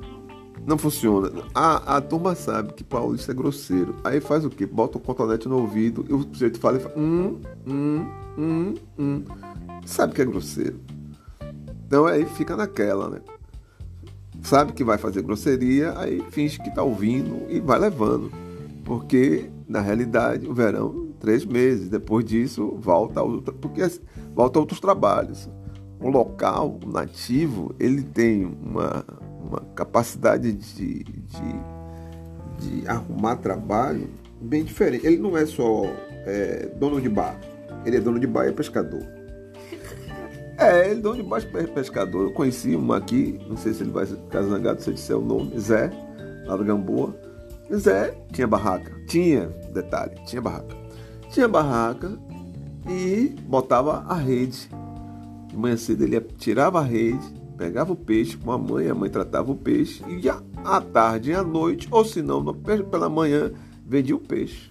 Não 0.67 0.77
funciona. 0.77 1.31
A, 1.55 1.97
a 1.97 2.01
turma 2.01 2.35
sabe 2.35 2.73
que 2.73 2.83
paulista 2.83 3.31
é 3.31 3.35
grosseiro. 3.35 3.95
Aí 4.03 4.21
faz 4.21 4.45
o 4.45 4.51
quê? 4.51 4.67
Bota 4.67 4.99
o 4.99 5.01
cotonete 5.01 5.49
no 5.49 5.61
ouvido 5.61 6.05
e 6.09 6.13
o 6.13 6.23
sujeito 6.23 6.59
fala 6.59 6.79
e 6.79 6.81
fala. 6.81 6.95
Hum, 6.99 7.41
hum, 7.65 8.11
hum, 8.37 8.75
hum. 8.99 9.25
Sabe 9.87 10.15
que 10.15 10.23
é 10.23 10.25
grosseiro. 10.25 10.81
Então 11.87 12.05
aí 12.07 12.25
fica 12.25 12.57
naquela, 12.57 13.09
né? 13.09 13.21
sabe 14.43 14.73
que 14.73 14.83
vai 14.85 14.99
fazer 14.99 15.23
grosseria, 15.23 15.99
aí 15.99 16.23
finge 16.31 16.59
que 16.59 16.69
está 16.69 16.83
ouvindo 16.83 17.47
e 17.49 17.61
vai 17.61 17.79
levando. 17.79 18.31
Porque, 18.85 19.51
na 19.69 19.81
realidade, 19.81 20.47
o 20.47 20.55
verão, 20.55 21.09
três 21.21 21.45
meses. 21.45 21.89
Depois 21.89 22.25
disso, 22.25 22.77
volta 22.79 23.21
porque, 23.61 23.83
volta 24.35 24.59
a 24.59 24.61
outros 24.61 24.81
trabalhos. 24.81 25.49
O 26.01 26.09
local, 26.09 26.79
o 26.85 26.89
nativo, 26.89 27.75
ele 27.79 28.03
tem 28.03 28.45
uma, 28.45 29.05
uma 29.43 29.61
capacidade 29.75 30.53
de, 30.53 31.05
de, 31.05 31.15
de 32.59 32.89
arrumar 32.89 33.37
trabalho 33.37 34.09
bem 34.41 34.65
diferente. 34.65 35.07
Ele 35.07 35.17
não 35.17 35.37
é 35.37 35.47
só 35.47 35.85
é, 36.27 36.67
dono 36.79 37.01
de 37.01 37.09
bar, 37.09 37.39
ele 37.87 37.97
é 37.97 38.01
dono 38.01 38.19
de 38.19 38.27
bar 38.27 38.45
e 38.45 38.49
é 38.49 38.53
pescador. 38.53 39.03
É, 40.59 40.91
ele 40.91 41.01
é 41.01 41.03
dono 41.03 41.23
de 41.23 41.29
baixo 41.29 41.49
pescador. 41.75 42.25
Eu 42.25 42.33
conheci 42.33 42.77
um 42.77 42.93
aqui, 42.93 43.41
não 43.49 43.57
sei 43.57 43.73
se 43.73 43.83
ele 43.83 43.91
vai 43.91 44.07
ficar 44.07 44.43
zangado 44.43 44.81
se 44.81 44.91
eu 44.91 44.95
disser 44.95 45.19
o 45.19 45.25
nome, 45.25 45.59
Zé, 45.59 45.91
lá 46.47 46.57
do 46.57 46.65
Gamboa. 46.65 47.15
Zé 47.73 48.11
tinha 48.33 48.47
barraca. 48.47 48.93
Tinha, 49.07 49.47
detalhe, 49.73 50.15
tinha 50.27 50.43
barraca. 50.43 50.77
Tinha 51.31 51.49
barraca 51.49 52.19
e 52.89 53.35
botava 53.47 54.05
a 54.09 54.15
rede. 54.15 54.69
De 55.49 55.57
manhã 55.57 55.77
cedo 55.77 56.05
ele 56.05 56.21
tirava 56.21 56.81
a 56.81 56.83
rede, 56.83 57.25
pegava 57.57 57.93
o 57.93 57.97
peixe 57.97 58.37
com 58.37 58.51
a 58.51 58.59
mãe, 58.59 58.89
a 58.89 58.95
mãe 58.95 59.09
tratava 59.09 59.53
o 59.53 59.57
peixe 59.57 60.03
e 60.09 60.29
à 60.29 60.81
tarde 60.81 61.31
e 61.31 61.35
à 61.35 61.43
noite, 61.43 61.89
ou 61.91 62.05
se 62.05 62.23
não, 62.23 62.45
pela 62.55 63.09
manhã, 63.09 63.53
vendia 63.87 64.17
o 64.17 64.21
peixe. 64.21 64.71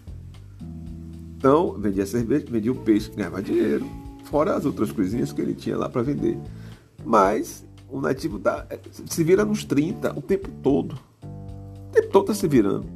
Então, 1.37 1.73
vendia 1.73 2.05
cerveja, 2.05 2.45
vendia 2.49 2.71
o 2.71 2.75
peixe, 2.75 3.11
ganhava 3.11 3.41
dinheiro 3.41 4.03
fora 4.33 4.55
as 4.55 4.65
outras 4.65 4.91
coisinhas 4.91 5.31
que 5.31 5.39
ele 5.39 5.53
tinha 5.53 5.77
lá 5.77 5.87
para 5.87 6.01
vender. 6.01 6.39
Mas 7.05 7.63
o 7.87 8.01
nativo 8.01 8.39
tá, 8.39 8.65
se 9.05 9.23
vira 9.23 9.45
nos 9.45 9.63
30 9.63 10.17
o 10.17 10.21
tempo 10.23 10.49
todo. 10.63 10.97
Tempo 11.93 12.09
todo 12.09 12.31
está 12.31 12.33
se 12.33 12.47
virando. 12.47 12.87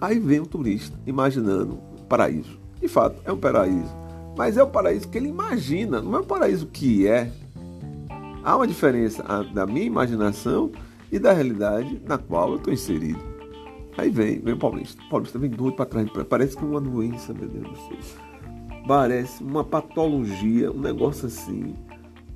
Aí 0.00 0.18
vem 0.18 0.40
um 0.40 0.44
turista 0.44 0.96
imaginando 1.06 1.74
um 1.98 2.04
paraíso. 2.04 2.58
De 2.80 2.88
fato, 2.88 3.20
é 3.24 3.32
um 3.32 3.36
paraíso. 3.36 3.94
Mas 4.38 4.56
é 4.56 4.62
o 4.62 4.68
paraíso 4.68 5.08
que 5.08 5.18
ele 5.18 5.28
imagina, 5.28 6.00
não 6.00 6.14
é 6.14 6.20
o 6.20 6.24
paraíso 6.24 6.66
que 6.66 7.06
é. 7.06 7.30
Há 8.42 8.56
uma 8.56 8.66
diferença 8.66 9.22
da 9.52 9.66
minha 9.66 9.84
imaginação 9.84 10.70
e 11.12 11.18
da 11.18 11.32
realidade 11.32 12.00
na 12.06 12.16
qual 12.16 12.52
eu 12.52 12.56
estou 12.56 12.72
inserido. 12.72 13.20
Aí 13.98 14.08
vem, 14.08 14.40
vem 14.40 14.54
o 14.54 14.56
Paulista. 14.56 15.02
O 15.02 15.08
Paulista 15.10 15.38
vem 15.38 15.50
doido 15.50 15.74
para 15.74 15.84
trás. 15.84 16.08
Parece 16.28 16.56
que 16.56 16.64
é 16.64 16.66
uma 16.66 16.80
doença, 16.80 17.34
meu 17.34 17.48
Deus 17.48 17.68
do 17.68 17.76
céu. 17.76 17.98
Parece 18.86 19.42
uma 19.42 19.64
patologia, 19.64 20.70
um 20.70 20.80
negócio 20.80 21.26
assim. 21.26 21.74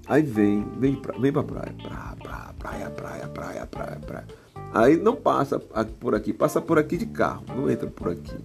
Aí 0.06 0.22
vem, 0.22 0.66
vem 0.78 0.96
pra, 0.96 1.16
vem 1.16 1.32
pra 1.32 1.42
praia, 1.42 1.74
praia, 1.82 2.16
praia, 2.18 2.54
praia, 2.54 2.90
praia, 2.90 3.28
praia, 3.28 3.66
praia, 3.66 4.00
praia. 4.00 4.43
Aí 4.74 4.96
não 4.96 5.14
passa 5.14 5.60
por 6.00 6.16
aqui, 6.16 6.32
passa 6.32 6.60
por 6.60 6.80
aqui 6.80 6.96
de 6.96 7.06
carro, 7.06 7.44
não 7.56 7.70
entra 7.70 7.88
por 7.88 8.08
aqui. 8.08 8.36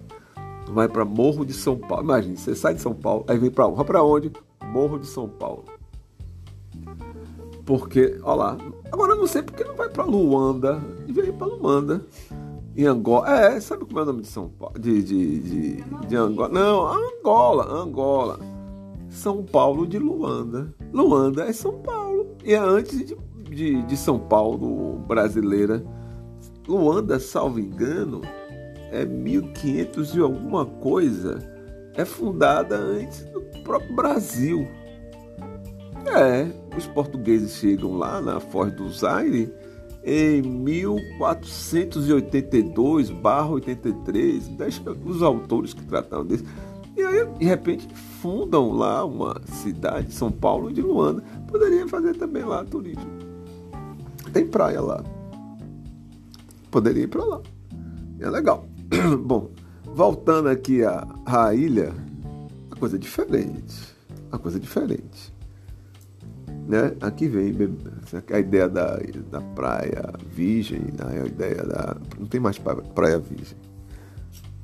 Vai 0.68 0.88
para 0.88 1.04
Morro 1.04 1.44
de 1.44 1.52
São 1.52 1.76
Paulo. 1.76 2.04
Imagina, 2.04 2.36
você 2.36 2.54
sai 2.54 2.74
de 2.74 2.80
São 2.80 2.94
Paulo, 2.94 3.24
aí 3.26 3.36
vem 3.36 3.50
para 3.50 3.66
vai 3.66 3.84
para 3.84 4.04
onde? 4.04 4.30
Morro 4.64 5.00
de 5.00 5.06
São 5.06 5.28
Paulo. 5.28 5.64
Porque, 7.66 8.20
olha 8.22 8.34
lá, 8.36 8.58
agora 8.92 9.12
eu 9.12 9.16
não 9.16 9.26
sei 9.26 9.42
porque 9.42 9.64
não 9.64 9.74
vai 9.74 9.88
para 9.88 10.04
Luanda 10.04 10.80
e 11.08 11.12
vem 11.12 11.32
para 11.32 11.48
Luanda. 11.48 12.06
Em 12.76 12.86
Angola. 12.86 13.28
É, 13.28 13.60
sabe 13.60 13.84
como 13.84 13.98
é 13.98 14.02
o 14.02 14.06
nome 14.06 14.22
de 14.22 14.28
São 14.28 14.48
Paulo? 14.48 14.78
De, 14.78 15.02
de, 15.02 15.40
de, 15.40 15.84
de 16.06 16.16
Angola. 16.16 16.48
Não, 16.48 16.86
Angola, 16.86 17.64
Angola. 17.68 18.38
São 19.08 19.42
Paulo 19.42 19.84
de 19.84 19.98
Luanda. 19.98 20.72
Luanda 20.92 21.44
é 21.44 21.52
São 21.52 21.72
Paulo. 21.80 22.28
E 22.44 22.54
é 22.54 22.58
antes 22.58 23.04
de, 23.04 23.16
de, 23.50 23.82
de 23.82 23.96
São 23.96 24.20
Paulo 24.20 24.98
brasileira. 25.08 25.84
Luanda, 26.70 27.18
salvo 27.18 27.58
engano, 27.58 28.20
é 28.92 29.04
1500 29.04 30.14
e 30.14 30.20
alguma 30.20 30.64
coisa. 30.64 31.40
É 31.94 32.04
fundada 32.04 32.76
antes 32.76 33.24
do 33.24 33.40
próprio 33.64 33.96
Brasil. 33.96 34.68
É, 36.06 36.46
os 36.76 36.86
portugueses 36.86 37.56
chegam 37.56 37.96
lá 37.96 38.20
na 38.20 38.38
Foz 38.38 38.72
do 38.72 38.88
Zaire 38.88 39.52
em 40.04 40.42
1482 40.42 43.10
83, 43.10 44.48
os 45.04 45.24
autores 45.24 45.74
que 45.74 45.84
trataram 45.84 46.24
disso. 46.24 46.44
E 46.96 47.02
aí, 47.02 47.26
de 47.26 47.46
repente, 47.46 47.88
fundam 48.22 48.70
lá 48.70 49.04
uma 49.04 49.42
cidade, 49.44 50.12
São 50.12 50.30
Paulo 50.30 50.72
de 50.72 50.82
Luanda. 50.82 51.20
Poderia 51.48 51.88
fazer 51.88 52.16
também 52.16 52.44
lá 52.44 52.64
turismo. 52.64 53.10
Tem 54.32 54.46
praia 54.46 54.80
lá. 54.80 55.02
Poderia 56.70 57.04
ir 57.04 57.08
para 57.08 57.24
lá. 57.24 57.40
É 58.20 58.28
legal. 58.28 58.66
Bom, 59.24 59.50
voltando 59.84 60.48
aqui 60.48 60.84
à, 60.84 61.06
à 61.26 61.54
ilha, 61.54 61.92
a 62.70 62.76
coisa 62.76 62.96
é 62.96 62.98
diferente. 62.98 63.94
A 64.30 64.38
coisa 64.38 64.58
é 64.58 64.60
diferente. 64.60 65.32
Né? 66.68 66.94
Aqui 67.00 67.26
vem 67.26 67.52
a 68.32 68.38
ideia 68.38 68.68
da, 68.68 68.98
da 69.30 69.40
praia 69.40 70.12
virgem, 70.32 70.80
né? 70.80 71.22
a 71.22 71.26
ideia 71.26 71.64
da. 71.64 71.96
Não 72.18 72.26
tem 72.26 72.40
mais 72.40 72.58
praia, 72.58 72.80
praia 72.94 73.18
virgem. 73.18 73.58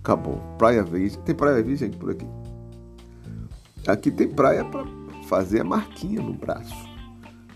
Acabou. 0.00 0.40
Praia 0.56 0.84
virgem. 0.84 1.20
Tem 1.22 1.34
praia 1.34 1.62
virgem 1.62 1.90
por 1.90 2.10
aqui? 2.10 2.26
Aqui 3.88 4.10
tem 4.10 4.28
praia 4.28 4.64
para 4.64 4.84
fazer 5.28 5.60
a 5.60 5.64
marquinha 5.64 6.22
no 6.22 6.32
braço, 6.32 6.88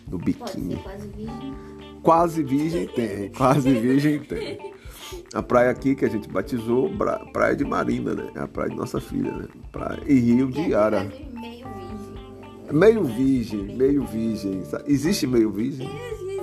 no 0.09 0.19
biquíni. 0.19 0.77
quase 0.77 1.09
virgem? 1.09 1.70
Quase 2.03 2.43
virgem 2.43 2.87
tem, 2.87 3.31
quase 3.31 3.73
virgem 3.73 4.19
tem. 4.21 4.59
A 5.35 5.43
praia 5.43 5.71
aqui 5.71 5.95
que 5.95 6.05
a 6.05 6.09
gente 6.09 6.29
batizou, 6.29 6.91
praia 7.33 7.55
de 7.55 7.65
Marina, 7.65 8.15
né? 8.15 8.31
É 8.35 8.41
a 8.41 8.49
praia 8.49 8.71
de 8.71 8.77
nossa 8.77 9.01
filha, 9.01 9.33
né? 9.33 9.47
Praia, 9.71 10.01
e 10.07 10.19
Rio 10.19 10.51
de 10.51 10.75
Ara. 10.75 11.07
Meio 12.73 13.05
virgem, 13.05 13.77
meio 13.77 14.05
virgem. 14.05 14.63
Existe 14.87 15.27
meio 15.27 15.51
virgem? 15.51 15.89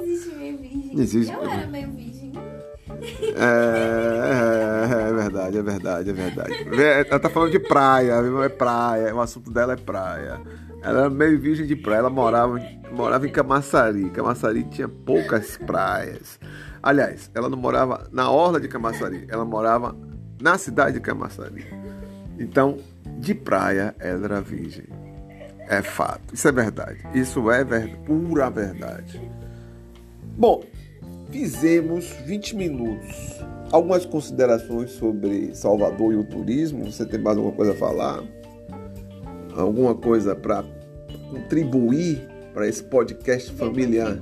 Existe 0.03 0.35
meio 0.35 0.57
virgem. 0.57 0.99
Existe. 0.99 1.33
Eu 1.33 1.41
era 1.49 1.67
meio 1.67 1.91
virgem. 1.91 2.33
É, 3.35 4.87
é, 4.89 5.09
é, 5.09 5.13
verdade, 5.13 5.57
é 5.57 5.61
verdade, 5.61 6.09
é 6.09 6.13
verdade. 6.13 6.53
Ela 7.09 7.19
tá 7.19 7.29
falando 7.29 7.51
de 7.51 7.59
praia, 7.59 8.13
é 8.43 8.49
praia, 8.49 9.15
o 9.15 9.21
assunto 9.21 9.51
dela 9.51 9.73
é 9.73 9.77
praia. 9.77 10.41
Ela 10.88 11.02
era 11.02 11.10
meio 11.10 11.38
virgem 11.38 11.65
de 11.65 11.76
praia, 11.76 12.00
ela 12.00 12.10
morava, 12.10 12.62
morava 12.91 13.28
em 13.28 13.32
Camaçari. 13.32 14.10
Camaçari 14.12 14.63
tinha 14.63 14.88
poucas 14.88 15.58
praias. 15.58 16.39
Aliás, 16.82 17.30
ela 17.36 17.50
não 17.50 17.58
morava 17.58 18.08
na 18.10 18.32
orla 18.32 18.58
de 18.58 18.69
Camaçari, 18.69 19.26
ela 19.28 19.43
morava 19.43 19.93
na 20.41 20.58
cidade 20.58 20.93
de 20.93 21.02
Camaçari. 21.02 21.65
Então, 22.39 22.78
de 23.19 23.34
praia, 23.34 23.93
ela 24.00 24.23
era 24.23 24.41
virgem. 24.41 24.86
É 25.67 25.82
fato. 25.82 26.34
Isso 26.34 26.47
é 26.47 26.52
verdade. 26.54 27.00
Isso 27.13 27.52
é 27.52 27.65
ver... 27.65 27.97
pura 28.06 28.50
verdade. 28.50 29.19
Bom, 30.38 30.63
fizemos 31.30 32.06
20 32.26 32.56
minutos. 32.56 33.43
Algumas 33.73 34.06
considerações 34.06 34.91
sobre 34.91 35.54
Salvador 35.54 36.13
e 36.13 36.15
o 36.15 36.23
turismo? 36.23 36.89
Você 36.89 37.06
tem 37.06 37.19
mais 37.19 37.36
alguma 37.36 37.54
coisa 37.54 37.73
a 37.73 37.76
falar? 37.76 38.23
Alguma 39.54 39.93
coisa 39.93 40.34
para 40.34 40.63
contribuir 41.29 42.27
para 42.53 42.67
esse 42.67 42.83
podcast 42.83 43.51
familiar? 43.53 44.17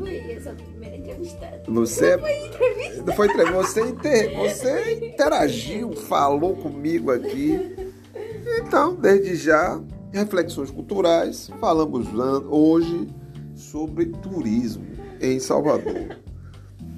Você 1.68 2.18
não 2.18 3.14
foi 3.14 3.28
entrevista, 3.28 3.52
você, 3.52 3.82
inter, 3.82 4.36
você 4.36 4.94
interagiu, 5.06 5.94
falou 5.94 6.56
comigo 6.56 7.12
aqui. 7.12 7.76
Então, 8.60 8.96
desde 8.96 9.36
já, 9.36 9.82
reflexões 10.12 10.70
culturais, 10.70 11.50
falamos 11.60 12.08
hoje 12.50 13.08
sobre 13.56 14.08
turismo 14.08 14.86
em 15.22 15.40
Salvador. 15.40 16.18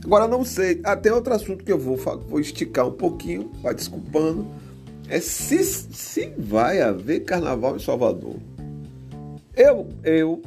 Agora 0.04 0.28
não 0.28 0.43
sei, 0.43 0.80
até 0.84 1.13
outro 1.13 1.34
assunto 1.34 1.63
que 1.63 1.72
eu 1.72 1.78
vou, 1.78 1.98
vou 1.98 2.39
esticar 2.39 2.88
um 2.88 2.91
pouquinho, 2.91 3.52
vai 3.62 3.74
desculpando, 3.74 4.48
é 5.10 5.20
se, 5.20 5.63
se 5.63 6.34
vai 6.38 6.82
haver 6.82 7.22
carnaval 7.22 7.76
em 7.76 7.80
Salvador. 7.80 8.36
Eu, 9.58 9.88
eu 10.04 10.41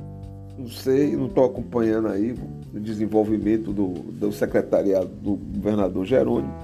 não 0.56 0.68
sei, 0.68 1.16
não 1.16 1.26
estou 1.26 1.44
acompanhando 1.44 2.08
aí 2.08 2.32
o 2.72 2.78
desenvolvimento 2.78 3.72
do, 3.72 3.88
do 3.88 4.30
secretariado 4.30 5.08
do 5.08 5.34
governador 5.34 6.06
Jerônimo. 6.06 6.54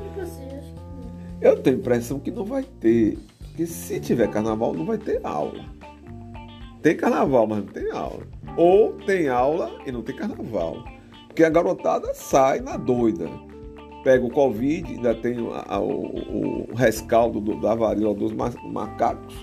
Eu 1.41 1.61
tenho 1.61 1.77
a 1.77 1.79
impressão 1.81 2.21
que 2.21 2.31
não 2.31 2.45
vai 2.45 2.63
ter. 2.63 3.19
Porque 3.49 3.67
se 3.67 3.99
tiver 3.99 4.31
carnaval, 4.31 4.73
não 4.75 4.87
vai 4.87 4.97
ter 4.97 5.21
aula. 5.25 5.65
Tem 6.83 6.97
carnaval, 6.97 7.49
mas 7.49 7.59
não 7.59 7.67
tem 7.67 7.91
aula. 7.91 8.23
Ou 8.57 8.93
tem 8.93 9.29
aula 9.29 9.73
e 9.85 9.91
não 9.91 10.03
tem 10.03 10.15
carnaval. 10.15 10.85
Porque 11.27 11.43
a 11.43 11.51
garotada 11.51 12.15
sai 12.15 12.61
na 12.61 12.77
doida. 12.77 13.29
Pega 14.05 14.25
o 14.25 14.31
Covid, 14.31 14.89
ainda 14.89 15.15
tem 15.17 15.41
o, 15.41 15.51
o, 15.51 16.71
o 16.71 16.75
rescaldo 16.75 17.41
do, 17.41 17.61
da 17.61 17.75
varíola 17.75 18.15
dos 18.15 18.33
macacos. 18.33 19.35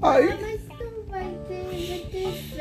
Aí. 0.00 0.60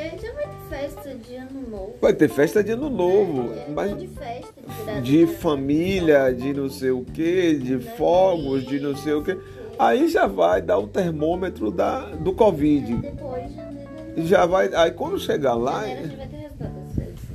Vai 0.10 0.20
ter 0.20 0.34
festa 0.70 1.16
de 1.16 1.36
ano 1.36 1.70
novo. 1.70 1.96
Vai 2.02 2.14
ter 2.14 2.30
festa 2.30 2.64
de 2.64 2.72
ano 2.72 2.90
novo. 2.90 3.54
É, 3.54 3.70
mas 3.70 3.98
de 3.98 4.08
festa, 4.08 5.02
de 5.02 5.28
família, 5.28 6.34
de 6.34 6.54
não 6.54 6.70
sei 6.70 6.92
o 6.92 7.04
que, 7.04 7.56
de 7.56 7.80
fogos, 7.80 8.66
de 8.66 8.80
não 8.80 8.96
sei 8.96 9.14
o 9.14 9.24
que. 9.24 9.38
Aí 9.78 10.08
já 10.08 10.26
vai 10.26 10.62
dar 10.62 10.78
o 10.78 10.88
termômetro 10.88 11.72
da, 11.72 12.02
do 12.16 12.34
Covid. 12.34 12.96
Depois, 12.98 13.54
janeiro. 13.54 14.28
Já 14.28 14.46
vai. 14.46 14.74
Aí 14.74 14.92
quando 14.92 15.20
chegar 15.20 15.56
lá. 15.56 15.84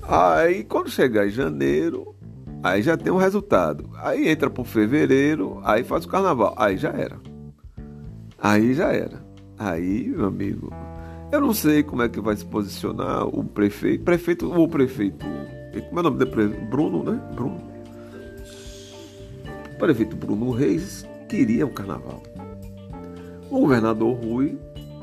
Aí 0.02 0.64
quando 0.64 0.90
chegar 0.90 1.26
em 1.26 1.30
janeiro, 1.30 2.14
aí 2.62 2.83
já 2.83 2.96
tem 2.96 3.12
um 3.12 3.16
resultado. 3.16 3.90
Aí 3.96 4.28
entra 4.28 4.48
pro 4.48 4.64
fevereiro, 4.64 5.61
aí 5.62 5.85
faz 5.85 6.04
o 6.04 6.09
carnaval. 6.09 6.54
Aí 6.56 6.76
já 6.76 6.90
era. 6.90 7.16
Aí 8.38 8.74
já 8.74 8.92
era. 8.92 9.20
Aí, 9.59 10.09
meu 10.09 10.26
amigo, 10.26 10.72
eu 11.32 11.40
não 11.40 11.54
sei 11.54 11.82
como 11.82 12.02
é 12.02 12.08
que 12.08 12.20
vai 12.20 12.36
se 12.36 12.44
posicionar 12.44 13.26
o 13.26 13.44
prefeito. 13.44 14.04
Prefeito 14.04 14.52
ou 14.52 14.68
prefeito. 14.68 15.24
Como 15.88 15.98
é 15.98 16.00
o 16.00 16.02
nome 16.02 16.18
dele? 16.18 16.56
Bruno, 16.68 17.04
né? 17.04 17.20
Bruno. 17.34 17.60
O 19.74 19.78
prefeito 19.78 20.16
Bruno 20.16 20.50
Reis 20.50 21.06
queria 21.28 21.64
o 21.64 21.70
carnaval. 21.70 22.22
O 23.48 23.60
governador 23.60 24.16
Rui, 24.16 24.58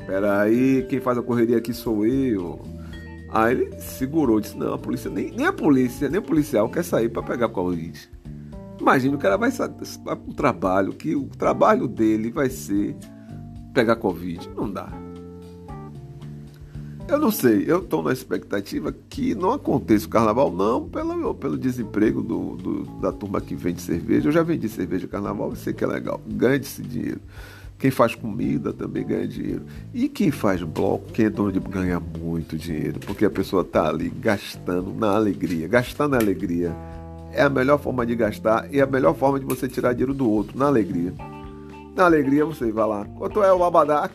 peraí, 0.06 0.86
quem 0.88 1.00
faz 1.00 1.18
a 1.18 1.22
correria 1.22 1.58
aqui 1.58 1.72
sou 1.72 2.06
eu. 2.06 2.60
Aí 3.30 3.54
ele 3.54 3.80
segurou, 3.80 4.40
disse, 4.40 4.56
não, 4.56 4.74
a 4.74 4.78
polícia, 4.78 5.10
nem, 5.10 5.30
nem 5.32 5.46
a 5.46 5.52
polícia, 5.52 6.08
nem 6.08 6.18
o 6.18 6.22
policial 6.22 6.68
quer 6.68 6.82
sair 6.82 7.08
para 7.10 7.22
pegar 7.22 7.48
Covid. 7.48 8.10
Imagina, 8.80 9.16
o 9.16 9.18
cara 9.18 9.36
vai, 9.36 9.50
vai 9.50 9.68
para 9.68 10.14
um 10.14 10.32
trabalho, 10.32 10.92
que 10.92 11.14
o 11.14 11.26
trabalho 11.26 11.86
dele 11.86 12.30
vai 12.30 12.48
ser 12.48 12.96
pegar 13.74 13.96
Covid. 13.96 14.48
Não 14.56 14.70
dá. 14.70 15.07
Eu 17.08 17.18
não 17.18 17.30
sei, 17.30 17.64
eu 17.66 17.78
estou 17.78 18.02
na 18.02 18.12
expectativa 18.12 18.94
que 19.08 19.34
não 19.34 19.52
aconteça 19.52 20.06
o 20.06 20.10
carnaval, 20.10 20.52
não 20.52 20.86
pelo, 20.86 21.34
pelo 21.34 21.56
desemprego 21.56 22.22
do, 22.22 22.54
do- 22.56 22.82
da 23.00 23.10
turma 23.10 23.40
que 23.40 23.54
vende 23.54 23.80
cerveja. 23.80 24.28
Eu 24.28 24.32
já 24.32 24.42
vendi 24.42 24.68
cerveja 24.68 25.06
de 25.06 25.08
carnaval, 25.10 25.48
eu 25.50 25.56
sei 25.56 25.72
que 25.72 25.82
é 25.82 25.86
legal, 25.86 26.20
ganha 26.26 26.56
esse 26.56 26.82
dinheiro. 26.82 27.20
Quem 27.78 27.90
faz 27.90 28.14
comida 28.14 28.72
também 28.74 29.06
ganha 29.06 29.26
dinheiro. 29.26 29.62
E 29.94 30.06
quem 30.08 30.30
faz 30.30 30.62
bloco, 30.62 31.10
quem 31.12 31.26
é 31.26 31.30
dono 31.30 31.50
de 31.50 31.60
ganha 31.60 31.98
muito 31.98 32.58
dinheiro, 32.58 33.00
porque 33.00 33.24
a 33.24 33.30
pessoa 33.30 33.62
está 33.62 33.88
ali 33.88 34.10
gastando 34.10 34.92
na 34.92 35.14
alegria. 35.14 35.66
Gastar 35.66 36.08
na 36.08 36.18
alegria 36.18 36.74
é 37.32 37.40
a 37.42 37.48
melhor 37.48 37.78
forma 37.78 38.04
de 38.04 38.14
gastar 38.16 38.68
e 38.74 38.80
a 38.82 38.86
melhor 38.86 39.14
forma 39.14 39.38
de 39.40 39.46
você 39.46 39.66
tirar 39.66 39.92
dinheiro 39.92 40.12
do 40.12 40.28
outro, 40.28 40.58
na 40.58 40.66
alegria. 40.66 41.14
Na 41.96 42.04
alegria 42.04 42.44
você 42.44 42.70
vai 42.70 42.86
lá. 42.86 43.04
Quanto 43.16 43.42
é 43.42 43.52
o 43.52 43.64
abadá? 43.64 44.10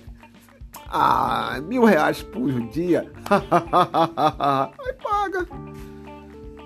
Ah, 0.90 1.60
mil 1.68 1.84
reais 1.84 2.22
por 2.22 2.52
dia. 2.70 3.12
Aí 3.32 4.94
paga. 5.02 5.48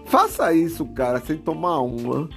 Faça 0.06 0.54
isso, 0.54 0.86
cara, 0.88 1.20
sem 1.20 1.38
tomar 1.38 1.82
uma. 1.82 2.30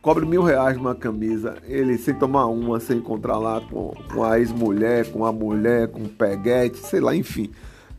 Cobre 0.00 0.24
mil 0.24 0.42
reais 0.42 0.76
numa 0.76 0.94
camisa. 0.94 1.56
Ele 1.64 1.98
sem 1.98 2.14
tomar 2.14 2.46
uma, 2.46 2.80
sem 2.80 2.98
encontrar 2.98 3.38
lá 3.38 3.60
com, 3.60 3.92
com 4.12 4.24
a 4.24 4.38
ex-mulher, 4.38 5.10
com 5.10 5.24
a 5.24 5.32
mulher, 5.32 5.88
com 5.88 6.02
o 6.02 6.08
peguete, 6.08 6.78
sei 6.78 7.00
lá, 7.00 7.14
enfim. 7.14 7.50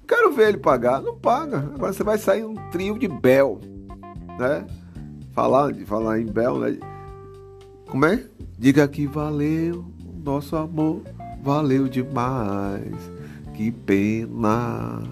Quero 0.07 0.31
ver 0.31 0.49
ele 0.49 0.57
pagar. 0.57 1.01
Não 1.01 1.15
paga. 1.15 1.57
Agora 1.57 1.93
você 1.93 2.03
vai 2.03 2.17
sair 2.17 2.43
um 2.43 2.55
trio 2.71 2.97
de 2.97 3.07
Bel. 3.07 3.59
Né? 4.39 4.65
Falar, 5.33 5.73
falar 5.85 6.19
em 6.19 6.25
Bel, 6.25 6.57
né? 6.59 6.77
Como 7.89 8.05
é? 8.05 8.23
Diga 8.57 8.87
que 8.87 9.05
valeu 9.07 9.85
nosso 10.23 10.55
amor, 10.55 11.01
valeu 11.41 11.87
demais. 11.87 13.11
Que 13.53 13.71
pena, 13.71 15.03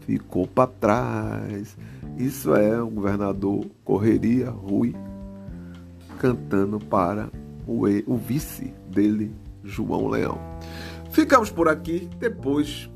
ficou 0.00 0.46
para 0.46 0.66
trás. 0.66 1.76
Isso 2.16 2.54
é 2.54 2.80
o 2.80 2.88
governador 2.88 3.66
Correria 3.84 4.50
Rui 4.50 4.94
cantando 6.18 6.78
para 6.78 7.28
o, 7.66 7.84
o 8.06 8.16
vice 8.16 8.72
dele, 8.88 9.32
João 9.64 10.08
Leão. 10.08 10.38
Ficamos 11.10 11.50
por 11.50 11.68
aqui, 11.68 12.08
depois 12.18 12.88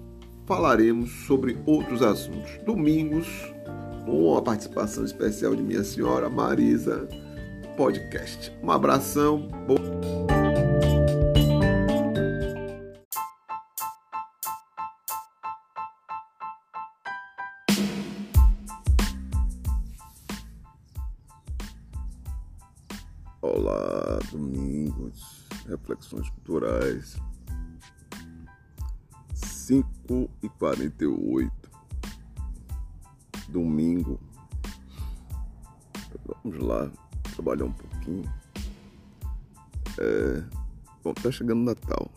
falaremos 0.47 1.11
sobre 1.27 1.59
outros 1.67 2.03
assuntos. 2.03 2.59
Domingos, 2.65 3.27
com 4.05 4.37
a 4.37 4.43
participação 4.43 5.05
especial 5.05 5.55
de 5.55 5.62
minha 5.62 5.83
senhora 5.83 6.31
Marisa 6.31 7.09
Podcast. 7.77 8.53
Um 8.62 8.71
abração. 8.71 9.49
Olá, 23.66 24.20
domingos, 24.31 25.44
reflexões 25.66 26.31
culturais. 26.31 27.16
5 29.35 30.31
e 30.40 30.48
48 30.50 31.52
Domingo. 33.48 34.20
Vamos 36.44 36.62
lá, 36.62 36.88
trabalhar 37.35 37.64
um 37.64 37.72
pouquinho. 37.72 38.33
É, 39.98 40.44
bom, 41.02 41.12
tá 41.14 41.33
chegando 41.33 41.64
Natal. 41.64 42.09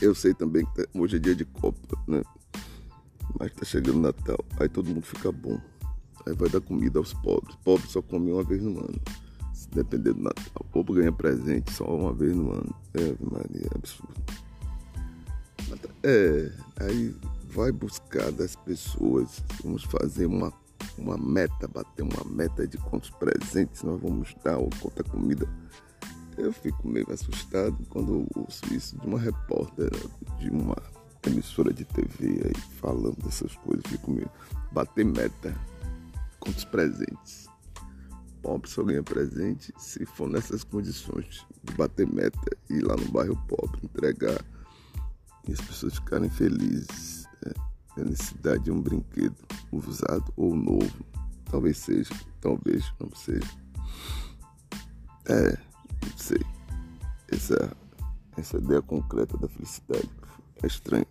Eu 0.00 0.14
sei 0.14 0.32
também 0.32 0.64
que 0.64 0.74
tá- 0.76 0.88
hoje 0.94 1.16
é 1.16 1.18
dia 1.18 1.34
de 1.34 1.44
Copa, 1.44 2.00
né? 2.06 2.22
Mas 3.36 3.52
tá 3.52 3.64
chegando 3.64 3.98
Natal. 3.98 4.38
Aí 4.60 4.68
todo 4.68 4.88
mundo 4.88 5.02
fica 5.02 5.32
bom. 5.32 5.60
Aí 6.24 6.36
vai 6.36 6.48
dar 6.48 6.60
comida 6.60 7.00
aos 7.00 7.12
pobres. 7.12 7.56
Pobres 7.64 7.90
só 7.90 8.00
comem 8.00 8.32
uma 8.32 8.44
vez 8.44 8.62
no 8.62 8.78
ano. 8.78 9.21
Se 9.72 9.76
depender 9.76 10.12
do 10.12 10.22
Natal. 10.22 10.44
O 10.60 10.64
povo 10.64 10.92
ganha 10.92 11.10
presente 11.10 11.72
só 11.72 11.84
uma 11.84 12.12
vez 12.12 12.36
no 12.36 12.52
ano. 12.52 12.74
É, 12.92 13.14
Maria, 13.20 13.68
é 13.72 13.78
absurdo. 13.78 14.12
É, 16.02 16.52
aí 16.80 17.14
vai 17.46 17.72
buscar 17.72 18.30
das 18.32 18.54
pessoas. 18.54 19.42
Vamos 19.64 19.84
fazer 19.84 20.26
uma, 20.26 20.52
uma 20.98 21.16
meta, 21.16 21.66
bater 21.68 22.02
uma 22.02 22.22
meta 22.30 22.66
de 22.66 22.76
quantos 22.76 23.08
presentes 23.10 23.82
nós 23.82 23.98
vamos 23.98 24.34
dar 24.44 24.58
ou 24.58 24.68
quanta 24.78 25.02
comida. 25.04 25.48
Eu 26.36 26.52
fico 26.52 26.86
meio 26.86 27.10
assustado 27.10 27.76
quando 27.88 28.26
ouço 28.36 28.74
isso 28.74 28.98
de 28.98 29.06
uma 29.06 29.18
repórter 29.18 29.90
de 30.38 30.50
uma 30.50 30.76
emissora 31.26 31.72
de 31.72 31.84
TV 31.86 32.42
aí 32.44 32.62
falando 32.78 33.16
dessas 33.24 33.54
coisas. 33.56 33.84
Fico 33.86 34.10
meio. 34.10 34.30
Bater 34.70 35.04
meta. 35.04 35.54
Quantos 36.38 36.64
presentes? 36.64 37.51
Pobre 38.42 38.68
só 38.68 38.82
ganha 38.82 39.02
presente 39.02 39.72
se 39.78 40.04
for 40.04 40.28
nessas 40.28 40.64
condições 40.64 41.46
de 41.62 41.74
bater 41.74 42.06
meta 42.06 42.38
e 42.68 42.74
ir 42.74 42.82
lá 42.82 42.96
no 42.96 43.08
bairro 43.12 43.36
pobre 43.46 43.80
entregar 43.84 44.44
e 45.48 45.52
as 45.52 45.60
pessoas 45.60 45.94
ficarem 45.94 46.28
felizes. 46.28 47.26
Né? 47.44 47.52
A 47.96 48.04
necessidade 48.04 48.64
de 48.64 48.72
um 48.72 48.80
brinquedo 48.80 49.36
usado 49.70 50.32
ou 50.36 50.56
novo. 50.56 51.06
Talvez 51.50 51.78
seja, 51.78 52.14
talvez 52.40 52.92
não 52.98 53.10
seja. 53.14 53.50
É, 55.28 55.56
não 56.04 56.18
sei. 56.18 56.40
Essa, 57.28 57.76
essa 58.36 58.56
ideia 58.58 58.82
concreta 58.82 59.36
da 59.38 59.48
felicidade 59.48 60.10
é 60.62 60.66
estranha. 60.66 61.06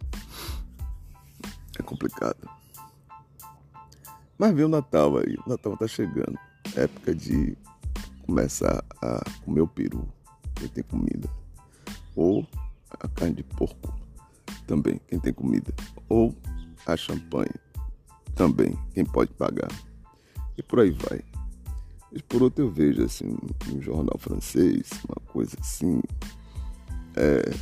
É 1.79 1.83
complicado. 1.83 2.49
Mas 4.37 4.53
vem 4.53 4.65
o 4.65 4.69
Natal 4.69 5.17
aí. 5.17 5.37
O 5.45 5.49
Natal 5.49 5.77
tá 5.77 5.87
chegando. 5.87 6.37
Época 6.75 7.13
de 7.13 7.57
começar 8.25 8.83
a 9.01 9.23
comer 9.43 9.61
o 9.61 9.67
peru. 9.67 10.07
Quem 10.55 10.67
tem 10.67 10.83
comida. 10.83 11.29
Ou 12.15 12.47
a 12.99 13.07
carne 13.07 13.35
de 13.35 13.43
porco. 13.43 13.93
Também, 14.67 14.99
quem 15.07 15.19
tem 15.19 15.33
comida. 15.33 15.73
Ou 16.07 16.35
a 16.85 16.95
champanhe. 16.95 17.53
Também, 18.35 18.77
quem 18.93 19.05
pode 19.05 19.33
pagar. 19.33 19.71
E 20.57 20.63
por 20.63 20.79
aí 20.79 20.91
vai. 20.91 21.21
E 22.11 22.21
por 22.21 22.43
outro 22.43 22.65
eu 22.65 22.71
vejo 22.71 23.03
assim, 23.03 23.37
um 23.73 23.81
jornal 23.81 24.17
francês, 24.17 24.89
uma 25.07 25.31
coisa 25.31 25.55
assim, 25.61 26.01
é 27.15 27.53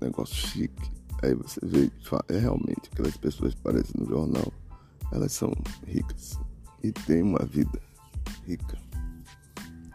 negócio 0.00 0.34
chique. 0.34 0.90
Aí 1.22 1.34
você 1.34 1.60
vê, 1.62 1.90
é 2.28 2.38
realmente 2.38 2.90
aquelas 2.92 3.16
pessoas 3.16 3.54
que 3.54 3.60
aparecem 3.60 3.94
no 3.98 4.06
jornal, 4.06 4.52
elas 5.10 5.32
são 5.32 5.52
ricas 5.86 6.38
e 6.82 6.92
têm 6.92 7.22
uma 7.22 7.44
vida 7.46 7.80
rica. 8.46 8.78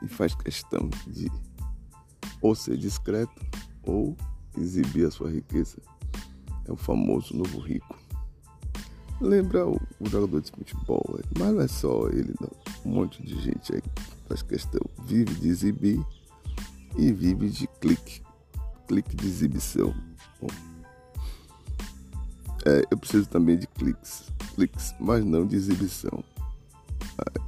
E 0.01 0.07
faz 0.07 0.35
questão 0.35 0.89
de 1.07 1.31
ou 2.41 2.53
ser 2.55 2.77
discreto 2.77 3.45
ou 3.83 4.15
exibir 4.57 5.07
a 5.07 5.11
sua 5.11 5.29
riqueza. 5.29 5.77
É 6.65 6.71
o 6.71 6.75
famoso 6.75 7.35
novo 7.35 7.59
rico. 7.59 7.97
Lembra 9.19 9.67
o, 9.67 9.79
jogador 10.05 10.41
de 10.41 10.51
futebol, 10.51 11.03
mas 11.39 11.53
não 11.53 11.61
é 11.61 11.67
só 11.67 12.07
ele 12.09 12.35
não. 12.39 12.51
Um 12.85 12.95
monte 12.95 13.23
de 13.23 13.39
gente 13.41 13.73
aí 13.73 13.81
faz 14.27 14.43
questão, 14.43 14.81
vive 15.05 15.33
de 15.35 15.47
exibir 15.47 15.99
e 16.95 17.11
vive 17.11 17.49
de 17.49 17.67
clique. 17.67 18.21
Clique 18.87 19.15
de 19.15 19.25
exibição. 19.25 19.93
Bom, 20.39 20.47
é, 22.65 22.83
eu 22.91 22.97
preciso 22.97 23.27
também 23.27 23.57
de 23.57 23.65
cliques, 23.67 24.23
cliques, 24.53 24.93
mas 24.99 25.25
não 25.25 25.47
de 25.47 25.55
exibição. 25.55 26.23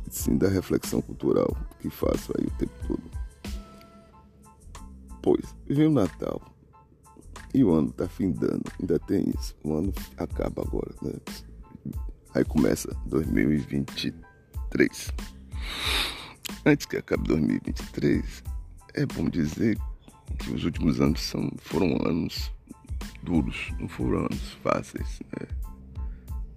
Sim 0.09 0.37
da 0.37 0.49
reflexão 0.49 1.01
cultural 1.01 1.55
que 1.79 1.89
faço 1.89 2.33
aí 2.37 2.45
o 2.45 2.51
tempo 2.51 2.73
todo. 2.87 3.01
Pois, 5.21 5.55
vem 5.67 5.87
o 5.87 5.91
Natal. 5.91 6.41
E 7.53 7.61
o 7.63 7.73
ano 7.73 7.91
tá 7.91 8.07
findando, 8.07 8.63
ainda 8.79 8.99
tem 8.99 9.29
isso. 9.29 9.55
O 9.63 9.75
ano 9.75 9.93
acaba 10.17 10.61
agora, 10.61 10.93
né? 11.01 11.13
Aí 12.35 12.45
começa 12.45 12.95
2023. 13.07 15.11
Antes 16.65 16.85
que 16.85 16.97
acabe 16.97 17.27
2023, 17.27 18.43
é 18.93 19.05
bom 19.05 19.29
dizer 19.29 19.77
que 20.37 20.53
os 20.53 20.63
últimos 20.63 21.01
anos 21.01 21.21
são, 21.21 21.51
foram 21.57 21.97
anos 22.05 22.51
duros, 23.23 23.71
não 23.79 23.87
foram 23.87 24.19
anos 24.19 24.51
fáceis, 24.63 25.19
né? 25.31 25.47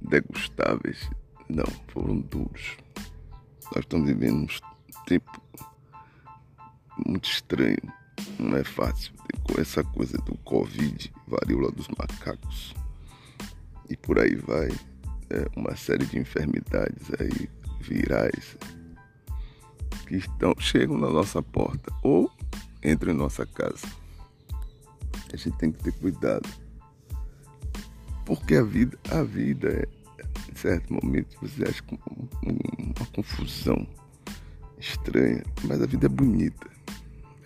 degustáveis, 0.02 1.08
não, 1.48 1.64
foram 1.88 2.20
duros. 2.20 2.76
Nós 3.74 3.84
estamos 3.84 4.06
vivendo 4.06 4.42
um 4.42 5.04
tempo 5.06 5.42
muito 7.06 7.28
estranho, 7.28 7.78
não 8.38 8.56
é 8.56 8.64
fácil. 8.64 9.14
Com 9.44 9.60
essa 9.60 9.82
coisa 9.82 10.18
do 10.18 10.36
Covid, 10.38 11.12
varíola 11.26 11.72
dos 11.72 11.88
macacos 11.88 12.74
e 13.88 13.96
por 13.96 14.18
aí 14.18 14.36
vai 14.36 14.68
é, 15.30 15.46
uma 15.56 15.74
série 15.74 16.04
de 16.04 16.18
enfermidades 16.18 17.10
aí 17.18 17.48
virais 17.80 18.58
que 20.06 20.16
estão, 20.16 20.54
chegam 20.58 20.98
na 20.98 21.10
nossa 21.10 21.42
porta 21.42 21.90
ou 22.02 22.30
entram 22.84 23.12
em 23.12 23.16
nossa 23.16 23.46
casa. 23.46 23.86
A 25.32 25.36
gente 25.36 25.56
tem 25.56 25.72
que 25.72 25.82
ter 25.82 25.92
cuidado. 25.92 26.48
Porque 28.26 28.54
a 28.54 28.62
vida, 28.62 28.98
a 29.10 29.22
vida 29.22 29.68
é, 29.68 29.88
certo 30.62 30.94
momento, 30.94 31.36
você 31.42 31.64
acha 31.64 31.82
uma 31.90 33.06
confusão 33.06 33.84
estranha, 34.78 35.42
mas 35.64 35.82
a 35.82 35.86
vida 35.86 36.06
é 36.06 36.08
bonita. 36.08 36.70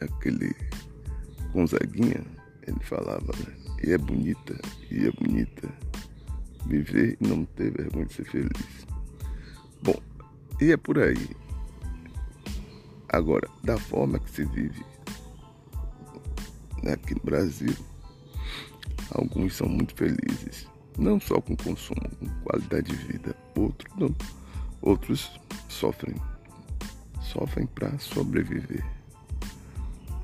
Aquele 0.02 0.54
Gonzaguinha, 1.50 2.22
ele 2.66 2.78
falava, 2.80 3.32
né? 3.38 3.56
E 3.82 3.92
é 3.92 3.98
bonita, 3.98 4.60
e 4.90 5.06
é 5.06 5.10
bonita 5.12 5.66
viver 6.66 7.16
e 7.18 7.26
não 7.26 7.46
ter 7.46 7.70
vergonha 7.72 8.04
de 8.04 8.12
ser 8.12 8.26
feliz. 8.26 8.86
Bom, 9.82 9.98
e 10.60 10.72
é 10.72 10.76
por 10.76 10.98
aí. 10.98 11.30
Agora, 13.08 13.48
da 13.64 13.78
forma 13.78 14.18
que 14.18 14.30
se 14.30 14.44
vive 14.44 14.84
aqui 16.92 17.14
no 17.14 17.22
Brasil, 17.24 17.74
alguns 19.10 19.56
são 19.56 19.68
muito 19.68 19.94
felizes, 19.94 20.68
não 20.98 21.20
só 21.20 21.40
com 21.40 21.56
consumo, 21.56 22.00
com 22.18 22.28
qualidade 22.44 22.90
de 22.90 22.96
vida, 22.96 23.36
outros 23.54 23.92
não. 23.96 24.14
Outros 24.82 25.30
sofrem, 25.68 26.14
sofrem 27.20 27.66
para 27.66 27.98
sobreviver. 27.98 28.84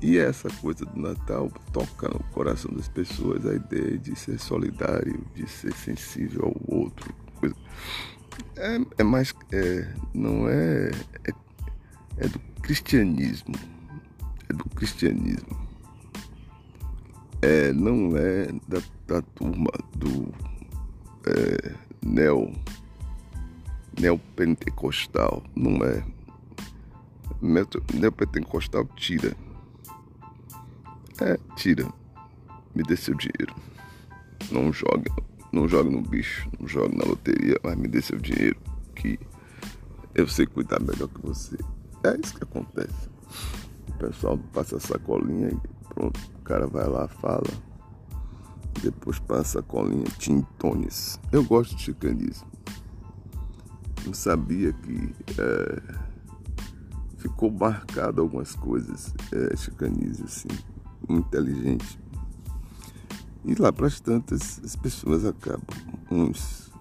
E 0.01 0.17
essa 0.17 0.49
coisa 0.61 0.85
do 0.85 0.99
Natal 0.99 1.49
toca 1.71 2.09
no 2.09 2.19
coração 2.33 2.71
das 2.73 2.89
pessoas 2.89 3.45
a 3.45 3.55
ideia 3.55 3.97
de 3.97 4.15
ser 4.17 4.37
solidário, 4.37 5.25
de 5.33 5.49
ser 5.49 5.73
sensível 5.73 6.45
ao 6.45 6.77
outro. 6.77 7.13
Coisa. 7.35 7.55
É, 8.57 8.79
é 8.97 9.03
mais. 9.03 9.33
É, 9.51 9.93
não 10.13 10.49
é, 10.49 10.91
é. 11.25 11.33
É 12.17 12.27
do 12.27 12.39
cristianismo. 12.61 13.55
É 14.49 14.53
do 14.53 14.65
cristianismo. 14.71 15.57
É, 17.41 17.73
não 17.73 18.15
é 18.15 18.47
da, 18.67 18.81
da 19.07 19.21
turma 19.21 19.71
do 19.95 20.33
é, 21.27 21.75
neo, 22.05 22.53
neopentecostal. 23.99 25.43
Não 25.55 25.83
é. 25.85 26.03
Neopentecostal 27.93 28.85
tira 28.95 29.35
é, 31.21 31.37
tira. 31.55 31.87
Me 32.75 32.83
dê 32.83 32.97
seu 32.97 33.15
dinheiro. 33.15 33.55
Não 34.51 34.73
joga. 34.73 35.11
Não 35.51 35.67
joga 35.67 35.89
no 35.89 36.01
bicho. 36.01 36.49
Não 36.59 36.67
joga 36.67 36.95
na 36.95 37.05
loteria, 37.05 37.59
mas 37.63 37.75
me 37.77 37.87
dê 37.87 38.01
seu 38.01 38.17
dinheiro. 38.17 38.57
Que 38.95 39.19
eu 40.15 40.27
sei 40.27 40.45
cuidar 40.45 40.79
melhor 40.79 41.07
que 41.07 41.21
você. 41.21 41.57
É 42.03 42.19
isso 42.21 42.35
que 42.35 42.43
acontece. 42.43 43.09
O 43.87 43.93
pessoal 43.93 44.37
passa 44.53 44.77
a 44.77 44.79
sacolinha 44.79 45.49
e 45.49 45.93
pronto. 45.93 46.19
O 46.39 46.41
cara 46.41 46.67
vai 46.67 46.87
lá, 46.87 47.07
fala. 47.07 47.47
Depois 48.81 49.19
passa 49.19 49.59
a 49.59 49.61
sacolinha 49.61 50.05
Tintones. 50.17 51.19
Eu 51.31 51.43
gosto 51.43 51.75
de 51.75 51.83
chicanismo. 51.83 52.47
Não 54.05 54.13
sabia 54.13 54.73
que 54.73 55.15
é, 55.39 55.81
ficou 57.17 57.49
marcado 57.51 58.21
algumas 58.21 58.53
coisas 58.55 59.13
é, 59.31 59.55
chicanismo 59.55 60.25
assim 60.25 60.47
inteligente. 61.09 61.99
E 63.45 63.55
lá 63.55 63.73
para 63.73 63.87
as 63.87 63.99
tantas, 63.99 64.61
as 64.63 64.75
pessoas 64.75 65.25
acabam. 65.25 65.63
Uns, 66.09 66.71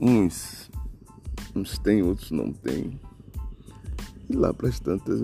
uns, 0.00 0.70
uns 1.54 1.78
têm, 1.78 2.02
outros 2.02 2.30
não 2.30 2.52
têm. 2.52 3.00
E 4.28 4.36
lá 4.36 4.54
para 4.54 4.68
as 4.68 4.78
tantas, 4.78 5.20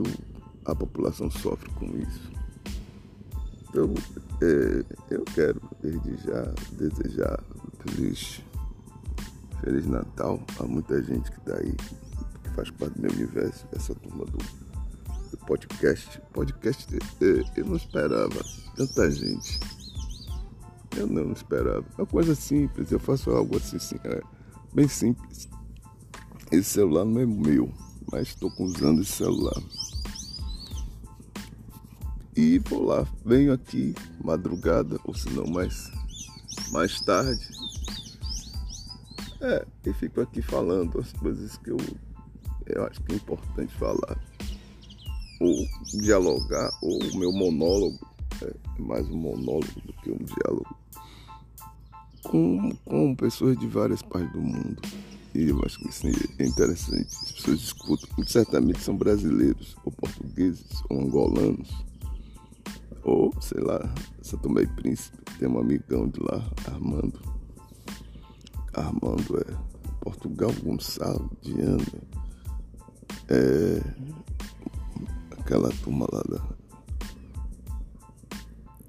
a 0.64 0.74
população 0.74 1.30
sofre 1.30 1.70
com 1.72 1.86
isso. 1.96 2.32
Então, 3.68 3.92
é, 4.40 4.84
eu 5.10 5.24
quero, 5.34 5.60
desde 5.82 6.16
já, 6.26 6.42
desejar 6.72 7.42
feliz, 7.80 8.42
feliz 9.60 9.86
Natal 9.86 10.40
a 10.58 10.64
muita 10.64 11.02
gente 11.02 11.30
que 11.30 11.38
está 11.38 11.56
aí, 11.56 11.74
que 12.42 12.50
faz 12.54 12.70
parte 12.70 12.94
do 12.94 13.02
meu 13.02 13.12
universo, 13.12 13.66
essa 13.72 13.94
turma 13.94 14.24
do 14.24 14.38
podcast. 15.46 16.20
Podcast 16.32 16.96
eh, 16.96 17.44
eu 17.56 17.66
não 17.66 17.76
esperava 17.76 18.44
tanta 18.76 19.10
gente. 19.10 19.60
Eu 20.96 21.06
não 21.06 21.32
esperava. 21.32 21.84
É 21.98 22.02
uma 22.02 22.06
coisa 22.06 22.34
simples, 22.34 22.90
eu 22.90 22.98
faço 22.98 23.30
algo 23.30 23.56
assim, 23.56 23.76
assim 23.76 23.96
é 24.04 24.20
bem 24.72 24.88
simples. 24.88 25.48
Esse 26.50 26.70
celular 26.70 27.04
não 27.04 27.20
é 27.20 27.26
meu, 27.26 27.72
mas 28.10 28.28
estou 28.28 28.52
usando 28.58 29.02
esse 29.02 29.12
celular. 29.12 29.60
E 32.36 32.58
vou 32.58 32.84
lá, 32.84 33.06
venho 33.24 33.52
aqui 33.52 33.94
madrugada, 34.22 34.98
ou 35.04 35.14
se 35.14 35.30
não 35.30 35.46
mais, 35.46 35.90
mais 36.72 37.00
tarde. 37.00 37.46
É, 39.40 39.64
e 39.84 39.92
fico 39.92 40.20
aqui 40.20 40.42
falando 40.42 40.98
as 40.98 41.12
coisas 41.12 41.56
que 41.58 41.70
eu, 41.70 41.76
eu 42.66 42.84
acho 42.86 43.00
que 43.02 43.12
é 43.12 43.16
importante 43.16 43.74
falar 43.74 44.18
ou 45.40 45.66
dialogar, 46.00 46.70
ou 46.82 46.98
o 47.02 47.18
meu 47.18 47.32
monólogo, 47.32 47.98
é 48.42 48.82
mais 48.82 49.08
um 49.08 49.16
monólogo 49.16 49.80
do 49.84 49.92
que 49.94 50.10
um 50.10 50.18
diálogo, 50.18 50.76
com, 52.22 52.74
com 52.84 53.14
pessoas 53.14 53.58
de 53.58 53.66
várias 53.66 54.02
partes 54.02 54.32
do 54.32 54.40
mundo. 54.40 54.80
E 55.34 55.48
eu 55.48 55.60
acho 55.64 55.78
que 55.80 55.88
isso 55.88 56.06
é 56.38 56.46
interessante. 56.46 57.08
As 57.08 57.32
pessoas 57.32 57.60
escutam, 57.60 58.24
certamente 58.24 58.80
são 58.80 58.96
brasileiros, 58.96 59.76
ou 59.84 59.92
portugueses, 59.92 60.64
ou 60.88 61.00
angolanos, 61.00 61.68
ou, 63.04 63.32
sei 63.40 63.60
lá, 63.60 63.80
São 64.22 64.38
Tomé 64.38 64.62
e 64.62 64.66
Príncipe. 64.66 65.18
Tem 65.38 65.48
um 65.48 65.58
amigão 65.58 66.08
de 66.08 66.20
lá, 66.20 66.42
Armando. 66.66 67.20
Armando 68.72 69.38
é 69.38 69.54
Portugal 70.00 70.50
Gonçalo, 70.62 71.30
Diana. 71.42 71.84
É 73.28 73.80
aquela 75.38 75.70
turma 75.82 76.06
lá 76.10 76.22
da 76.28 76.42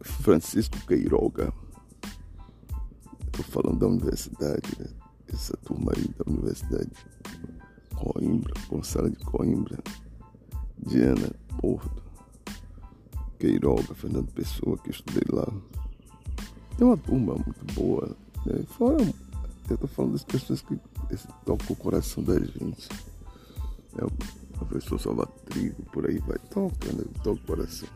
Francisco 0.01 0.77
Queiroga. 0.87 1.53
Estou 3.25 3.43
falando 3.43 3.79
da 3.79 3.87
universidade, 3.87 4.71
né? 4.79 4.87
essa 5.33 5.57
turma 5.57 5.91
aí 5.95 6.07
da 6.17 6.31
universidade. 6.31 6.91
Coimbra, 7.93 8.53
Gonçalo 8.69 9.09
de 9.09 9.17
Coimbra, 9.17 9.77
Diana 10.85 11.31
Porto, 11.59 12.04
Queiroga, 13.45 13.93
Fernando 13.93 14.31
Pessoa, 14.31 14.75
que 14.79 14.89
eu 14.89 14.91
estudei 14.91 15.23
lá. 15.31 15.47
Tem 16.75 16.87
uma 16.87 16.97
turma 16.97 17.35
muito 17.35 17.73
boa, 17.75 18.17
né? 18.43 18.63
Fora, 18.69 18.97
eu 19.69 19.75
estou 19.75 19.87
falando 19.87 20.13
das 20.13 20.23
pessoas 20.23 20.61
que 20.63 20.75
tocam 21.45 21.67
o 21.69 21.75
coração 21.75 22.23
da 22.23 22.39
gente. 22.39 22.89
É 23.99 24.03
o 24.03 24.11
professor 24.65 24.99
Salvatrigo, 24.99 25.83
por 25.93 26.09
aí 26.09 26.17
vai, 26.19 26.39
toca, 26.49 26.91
né? 26.91 27.03
Toca 27.23 27.39
o 27.39 27.45
coração. 27.45 27.87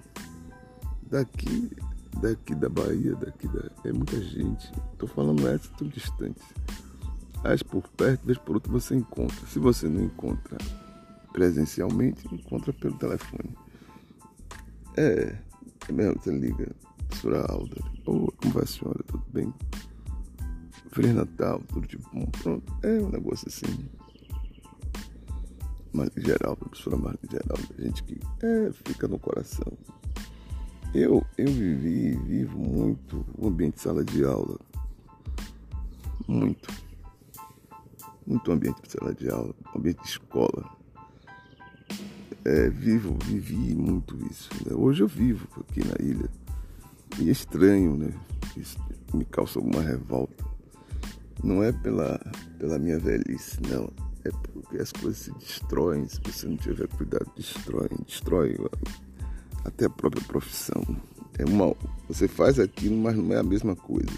Daqui 1.09 1.71
daqui 2.21 2.53
da 2.53 2.69
Bahia, 2.69 3.15
daqui 3.15 3.47
da. 3.47 3.71
É 3.85 3.91
muita 3.91 4.21
gente. 4.21 4.71
Tô 4.99 5.07
falando 5.07 5.47
essa 5.47 5.67
tão 5.77 5.87
distante. 5.87 6.41
As 7.43 7.63
por 7.63 7.87
perto, 7.89 8.23
vez 8.23 8.37
por 8.37 8.55
outro 8.55 8.71
você 8.71 8.95
encontra. 8.95 9.47
Se 9.47 9.57
você 9.57 9.87
não 9.87 10.03
encontra 10.03 10.57
presencialmente, 11.33 12.27
encontra 12.33 12.71
pelo 12.71 12.95
telefone. 12.97 13.55
É, 14.99 15.33
é 15.87 15.91
mesmo, 15.93 16.19
você 16.21 16.29
liga, 16.29 16.75
professora 17.07 17.45
Alda. 17.49 17.77
Oi, 18.05 18.27
como 18.35 18.53
vai 18.53 18.63
a 18.63 18.67
senhora? 18.67 19.01
Tudo 19.07 19.23
bem? 19.31 19.53
Feliz 20.91 21.15
Natal, 21.15 21.63
tudo 21.69 21.87
de 21.87 21.97
bom. 21.97 22.25
Pronto, 22.43 22.73
é 22.83 22.99
um 22.99 23.07
negócio 23.07 23.47
assim. 23.47 23.89
Em 25.95 26.21
geral, 26.21 26.57
professora 26.57 26.97
Marlene 26.97 27.29
geral, 27.31 27.57
gente 27.77 28.03
que 28.03 28.19
é, 28.43 28.73
fica 28.73 29.07
no 29.07 29.17
coração. 29.17 29.71
Eu, 30.93 31.25
eu 31.37 31.47
vivi 31.47 32.07
e 32.07 32.17
vivo 32.17 32.59
muito 32.59 33.25
o 33.37 33.47
ambiente 33.47 33.75
de 33.75 33.81
sala 33.81 34.03
de 34.03 34.25
aula. 34.25 34.59
Muito. 36.27 36.69
Muito 38.27 38.51
ambiente 38.51 38.81
de 38.81 38.91
sala 38.91 39.15
de 39.15 39.29
aula, 39.29 39.55
ambiente 39.73 40.01
de 40.01 40.09
escola. 40.09 40.78
É, 42.45 42.69
vivo, 42.69 43.17
vivi 43.25 43.75
muito 43.75 44.17
isso. 44.29 44.49
Né? 44.65 44.73
Hoje 44.75 45.03
eu 45.03 45.07
vivo 45.07 45.47
aqui 45.59 45.81
na 45.85 45.95
ilha. 45.99 46.29
E 47.19 47.27
é 47.27 47.31
estranho, 47.31 47.97
né? 47.97 48.13
Isso 48.55 48.77
me 49.13 49.25
causa 49.25 49.59
alguma 49.59 49.81
revolta. 49.81 50.45
Não 51.43 51.63
é 51.63 51.71
pela, 51.71 52.19
pela 52.57 52.79
minha 52.79 52.97
velhice, 52.97 53.59
não. 53.69 53.91
É 54.23 54.31
porque 54.31 54.77
as 54.77 54.91
coisas 54.91 55.17
se 55.17 55.31
destroem. 55.33 56.07
Se 56.07 56.19
você 56.21 56.47
não 56.47 56.57
tiver 56.57 56.87
cuidado, 56.87 57.29
destroem. 57.35 57.89
Destrói 58.05 58.57
até 59.65 59.85
a 59.85 59.89
própria 59.89 60.23
profissão. 60.25 60.83
É 61.37 61.45
uma, 61.45 61.75
você 62.07 62.27
faz 62.27 62.59
aquilo, 62.59 62.97
mas 62.97 63.15
não 63.15 63.33
é 63.33 63.39
a 63.39 63.43
mesma 63.43 63.75
coisa. 63.75 64.11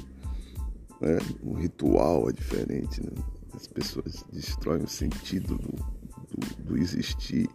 Né? 0.99 1.17
O 1.43 1.53
ritual 1.53 2.29
é 2.29 2.33
diferente. 2.33 3.01
Né? 3.03 3.11
As 3.53 3.67
pessoas 3.67 4.23
destroem 4.31 4.83
o 4.83 4.87
sentido 4.87 5.55
do, 5.55 5.75
do, 6.37 6.63
do 6.63 6.77
existir, 6.77 7.49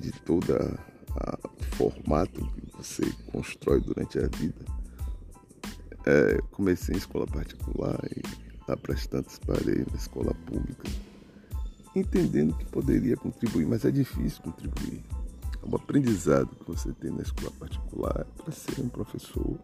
de 0.00 0.12
toda 0.12 0.78
o 1.44 1.76
formato 1.76 2.46
que 2.46 2.76
você 2.76 3.02
constrói 3.30 3.80
durante 3.80 4.18
a 4.18 4.26
vida. 4.28 4.64
É, 6.06 6.40
comecei 6.50 6.94
em 6.94 6.98
escola 6.98 7.26
particular 7.26 8.00
e 8.16 8.22
lá 8.66 8.76
para 8.76 8.94
as 8.94 9.06
tantas 9.06 9.38
parei 9.38 9.84
na 9.90 9.96
escola 9.96 10.32
pública, 10.46 10.88
entendendo 11.94 12.56
que 12.56 12.64
poderia 12.66 13.16
contribuir, 13.16 13.66
mas 13.66 13.84
é 13.84 13.90
difícil 13.90 14.42
contribuir 14.42 15.02
o 15.62 15.76
aprendizado 15.76 16.56
que 16.56 16.66
você 16.66 16.92
tem 16.92 17.10
na 17.10 17.22
escola 17.22 17.50
particular 17.52 18.24
para 18.36 18.52
ser 18.52 18.80
um 18.80 18.88
professor 18.88 19.58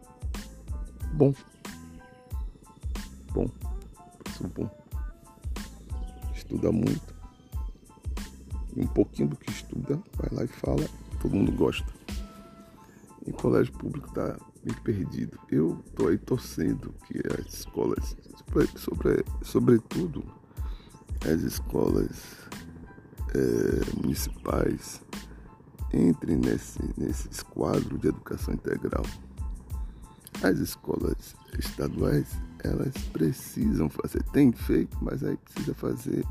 bom. 1.15 1.35
Bom, 3.33 3.49
professor 4.19 4.49
bom. 4.49 4.71
Estuda 6.35 6.71
muito. 6.71 7.16
E 8.77 8.81
um 8.81 8.87
pouquinho 8.87 9.29
do 9.29 9.37
que 9.37 9.51
estuda, 9.51 9.99
vai 10.17 10.29
lá 10.33 10.45
e 10.45 10.49
fala, 10.49 10.87
todo 11.21 11.35
mundo 11.35 11.51
gosta. 11.53 11.91
Em 13.27 13.33
colégio 13.33 13.73
público 13.73 14.09
está 14.09 14.37
meio 14.65 14.81
perdido. 14.83 15.39
Eu 15.51 15.83
estou 15.87 16.09
aí 16.09 16.19
torcendo 16.19 16.95
que 17.07 17.21
as 17.41 17.55
escolas, 17.55 18.17
sobre, 18.77 19.25
sobretudo 19.43 20.23
as 21.25 21.41
escolas 21.43 22.47
é, 23.35 23.97
municipais, 23.97 25.03
entre 25.93 26.37
nesse, 26.37 26.79
nesse 26.97 27.45
quadro 27.47 27.99
de 27.99 28.09
educação 28.09 28.55
integral. 28.55 29.05
As 30.43 30.59
escolas 30.59 31.35
estaduais, 31.59 32.29
elas 32.63 32.93
precisam 33.13 33.89
fazer, 33.89 34.23
tem 34.25 34.53
feito, 34.53 34.97
mas 35.01 35.25
aí 35.25 35.37
precisa 35.37 35.75
fazer. 35.75 36.25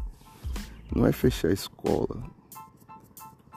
Não 0.96 1.06
é 1.06 1.12
fechar 1.12 1.48
a 1.48 1.54
escola. 1.54 2.35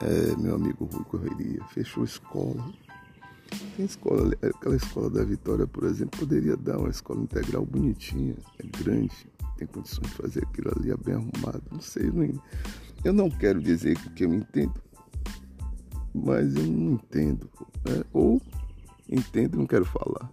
É, 0.01 0.35
meu 0.37 0.55
amigo 0.55 0.85
Rui 0.85 1.03
Correria, 1.05 1.63
fechou 1.73 2.03
a 2.03 2.05
escola. 2.05 2.73
Tem 3.75 3.85
escola, 3.85 4.33
aquela 4.41 4.75
escola 4.75 5.09
da 5.09 5.23
Vitória, 5.23 5.67
por 5.67 5.83
exemplo, 5.83 6.19
poderia 6.19 6.55
dar 6.55 6.77
uma 6.77 6.89
escola 6.89 7.21
integral 7.21 7.65
bonitinha, 7.65 8.35
é 8.59 8.83
grande, 8.83 9.27
tem 9.57 9.67
condições 9.67 10.07
de 10.07 10.13
fazer 10.13 10.43
aquilo 10.43 10.71
ali, 10.77 10.91
é 10.91 10.97
bem 10.97 11.15
arrumado. 11.15 11.63
Não 11.71 11.81
sei, 11.81 12.09
não, 12.11 12.41
eu 13.03 13.11
não 13.11 13.29
quero 13.29 13.61
dizer 13.61 13.97
que 14.13 14.23
eu 14.23 14.33
entendo, 14.33 14.81
mas 16.13 16.55
eu 16.55 16.63
não 16.63 16.93
entendo. 16.93 17.49
Né? 17.85 18.03
Ou 18.13 18.41
entendo 19.09 19.55
e 19.55 19.57
não 19.57 19.67
quero 19.67 19.85
falar. 19.85 20.31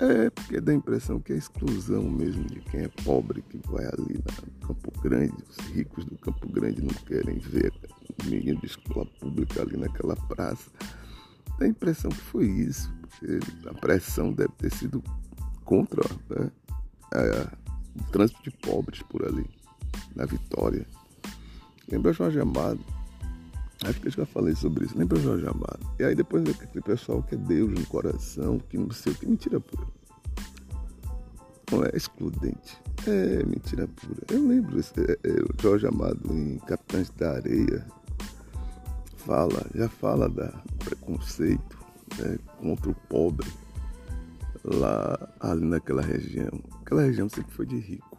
É 0.00 0.30
porque 0.30 0.60
dá 0.60 0.70
a 0.70 0.76
impressão 0.76 1.18
que 1.20 1.32
é 1.32 1.36
exclusão 1.36 2.04
mesmo 2.04 2.44
de 2.44 2.60
quem 2.60 2.82
é 2.82 2.88
pobre 3.04 3.42
que 3.42 3.58
vai 3.68 3.84
ali 3.84 4.14
no 4.14 4.66
Campo 4.66 4.92
Grande. 5.00 5.34
Os 5.50 5.56
ricos 5.68 6.04
do 6.04 6.16
Campo 6.18 6.48
Grande 6.48 6.80
não 6.80 6.94
querem 7.04 7.38
ver 7.38 7.72
o 8.22 8.30
menino 8.30 8.60
de 8.60 8.66
escola 8.66 9.06
pública 9.20 9.62
ali 9.62 9.76
naquela 9.76 10.16
praça. 10.16 10.70
Dá 11.58 11.64
a 11.66 11.68
impressão 11.68 12.10
que 12.10 12.20
foi 12.20 12.46
isso. 12.46 12.92
a 13.66 13.74
pressão 13.74 14.32
deve 14.32 14.52
ter 14.58 14.72
sido 14.72 15.02
contra 15.64 16.02
né? 16.30 16.50
o 17.94 18.10
trânsito 18.10 18.42
de 18.42 18.50
pobres 18.50 19.02
por 19.02 19.24
ali, 19.24 19.48
na 20.14 20.24
Vitória. 20.24 20.86
Lembra 21.90 22.12
Jorge 22.12 22.40
Amado? 22.40 22.80
Acho 23.84 24.00
que 24.00 24.08
eu 24.08 24.12
já 24.12 24.26
falei 24.26 24.54
sobre 24.54 24.84
isso. 24.84 24.98
Lembra 24.98 25.18
o 25.18 25.22
Jorge 25.22 25.46
Amado? 25.46 25.80
E 25.98 26.04
aí 26.04 26.14
depois 26.14 26.44
aquele 26.48 26.82
pessoal 26.82 27.22
que 27.22 27.34
é 27.34 27.38
Deus 27.38 27.70
no 27.70 27.86
coração, 27.86 28.58
que 28.58 28.76
não 28.76 28.90
sei 28.90 29.12
o 29.12 29.14
que, 29.14 29.26
mentira 29.26 29.60
pura. 29.60 29.86
Não 31.70 31.84
é 31.84 31.90
excludente. 31.94 32.78
É 33.06 33.44
mentira 33.44 33.86
pura. 33.86 34.22
Eu 34.30 34.46
lembro 34.46 34.78
esse, 34.80 34.92
é, 35.00 35.18
é, 35.22 35.32
o 35.42 35.62
Jorge 35.62 35.86
Amado 35.86 36.32
em 36.32 36.58
Capitães 36.58 37.10
da 37.10 37.32
Areia. 37.32 37.86
Fala, 39.28 39.66
já 39.74 39.90
fala 39.90 40.26
da 40.26 40.48
preconceito 40.82 41.78
né, 42.18 42.38
contra 42.56 42.88
o 42.88 42.94
pobre 42.94 43.46
lá 44.64 45.28
ali 45.38 45.66
naquela 45.66 46.00
região. 46.00 46.48
Aquela 46.80 47.02
região 47.02 47.28
sempre 47.28 47.52
foi 47.52 47.66
de 47.66 47.78
rico. 47.78 48.16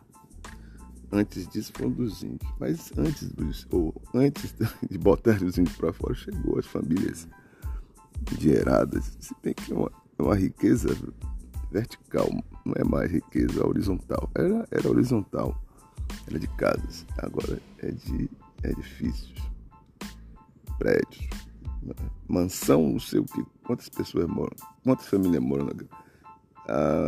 Antes 1.12 1.48
disso 1.48 1.74
foram 1.76 1.90
dos 1.90 2.22
índios. 2.22 2.54
Mas 2.60 2.92
antes 2.96 3.28
dos, 3.32 3.66
ou 3.72 4.00
antes 4.14 4.54
de 4.88 5.00
botar 5.00 5.42
os 5.42 5.58
índios 5.58 5.76
para 5.78 5.92
fora, 5.92 6.14
chegou 6.14 6.60
as 6.60 6.68
famílias 6.68 7.28
endinheiradas. 8.32 9.18
Se 9.20 9.34
bem 9.42 9.56
que 9.56 9.74
é 9.74 9.76
uma, 9.76 9.92
é 10.20 10.22
uma 10.22 10.36
riqueza 10.36 10.96
vertical, 11.72 12.30
não 12.64 12.76
é 12.76 12.84
mais 12.84 13.12
riqueza 13.12 13.66
horizontal. 13.66 14.30
Era, 14.36 14.68
era 14.70 14.88
horizontal, 14.88 15.60
era 16.28 16.40
de 16.40 16.48
casas. 16.50 17.04
Agora 17.18 17.60
é 17.80 17.90
de 17.90 18.30
edifícios, 18.64 19.49
prédios, 20.80 21.30
mansão, 22.28 22.90
não 22.90 23.00
sei 23.00 23.20
o 23.20 23.26
que, 23.26 23.46
quantas 23.64 23.90
pessoas 23.90 24.28
moram, 24.28 24.56
quantas 24.84 25.08
famílias 25.08 25.44
moram 25.44 25.66
na 25.66 25.74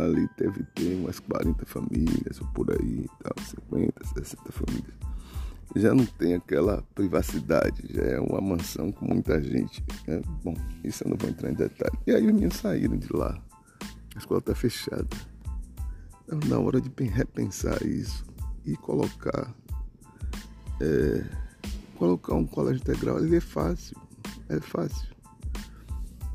ali 0.04 0.28
deve 0.36 0.64
ter 0.74 0.96
umas 0.96 1.20
40 1.20 1.64
famílias 1.66 2.40
ou 2.40 2.46
por 2.48 2.70
aí, 2.72 3.06
tal, 3.22 3.44
50, 3.44 4.06
60 4.06 4.52
famílias. 4.52 4.94
Já 5.74 5.94
não 5.94 6.04
tem 6.04 6.34
aquela 6.34 6.82
privacidade, 6.94 7.82
já 7.88 8.02
é 8.02 8.20
uma 8.20 8.40
mansão 8.40 8.92
com 8.92 9.06
muita 9.06 9.40
gente. 9.40 9.82
Né? 10.06 10.20
Bom, 10.44 10.54
isso 10.84 11.04
eu 11.04 11.10
não 11.10 11.16
vou 11.16 11.30
entrar 11.30 11.50
em 11.50 11.54
detalhe. 11.54 11.96
E 12.06 12.10
aí 12.10 12.26
os 12.26 12.32
meninos 12.32 12.56
saíram 12.56 12.96
de 12.96 13.10
lá. 13.12 13.40
A 14.14 14.18
escola 14.18 14.40
está 14.40 14.54
fechada. 14.54 15.08
Então, 16.24 16.40
na 16.48 16.58
hora 16.58 16.80
de 16.80 16.90
repensar 17.04 17.80
isso, 17.82 18.24
e 18.64 18.76
colocar 18.76 19.54
é, 20.80 21.24
colocar 22.02 22.34
um 22.34 22.44
colégio 22.44 22.80
integral, 22.80 23.24
é 23.24 23.40
fácil, 23.40 23.96
é 24.48 24.58
fácil. 24.58 25.06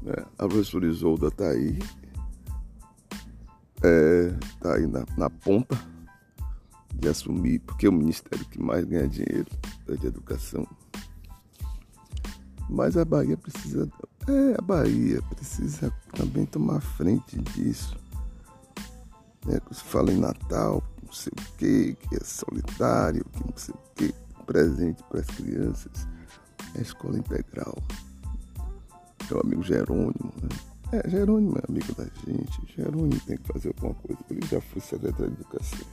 É, 0.05 0.21
a 0.37 0.47
professora 0.47 0.87
Isolda 0.87 1.27
está 1.27 1.49
aí, 1.49 1.77
está 3.75 4.69
é, 4.69 4.75
aí 4.75 4.87
na, 4.87 5.05
na, 5.17 5.29
ponta 5.29 5.77
de 6.95 7.09
assumir, 7.09 7.59
porque 7.59 7.85
é 7.85 7.89
o 7.89 7.91
ministério 7.91 8.45
que 8.45 8.61
mais 8.61 8.85
ganha 8.85 9.09
dinheiro 9.09 9.47
é 9.89 9.95
de 9.95 10.07
educação. 10.07 10.65
Mas 12.69 12.95
a 12.95 13.03
Bahia 13.03 13.35
precisa, 13.35 13.89
é, 14.25 14.55
a 14.57 14.61
Bahia 14.61 15.21
precisa 15.23 15.93
também 16.13 16.45
tomar 16.45 16.79
frente 16.79 17.37
disso. 17.41 17.97
Né? 19.45 19.59
Se 19.71 19.83
fala 19.83 20.13
em 20.13 20.17
Natal, 20.17 20.81
não 21.03 21.11
sei 21.11 21.33
o 21.33 21.57
que, 21.57 21.93
que 21.95 22.15
é 22.15 22.23
solidário, 22.23 23.25
que 23.33 23.43
não 23.43 23.57
sei 23.57 23.75
o 23.75 23.95
que, 23.95 24.26
presente 24.47 25.03
para 25.03 25.19
as 25.19 25.27
crianças, 25.27 26.07
é 26.73 26.79
a 26.79 26.81
escola 26.81 27.19
integral. 27.19 27.77
Meu 29.29 29.41
amigo 29.41 29.61
Jerônimo, 29.61 30.33
né? 30.41 30.49
É, 30.93 31.09
Jerônimo 31.09 31.57
é 31.57 31.61
amigo 31.67 31.93
da 31.95 32.05
gente. 32.05 32.73
Jerônimo 32.75 33.19
tem 33.25 33.37
que 33.37 33.51
fazer 33.51 33.67
alguma 33.69 33.93
coisa. 33.95 34.21
Ele 34.29 34.45
já 34.47 34.61
foi 34.61 34.81
secretário 34.81 35.31
de 35.31 35.41
educação. 35.41 35.85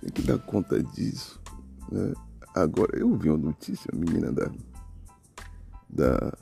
Tem 0.00 0.10
que 0.10 0.22
dar 0.22 0.38
conta 0.38 0.82
disso. 0.82 1.38
Né? 1.92 2.14
Agora, 2.54 2.98
eu 2.98 3.14
vi 3.14 3.28
uma 3.28 3.36
notícia, 3.36 3.90
a 3.92 3.96
menina 3.96 4.32
da. 4.32 4.50
da. 5.90 6.32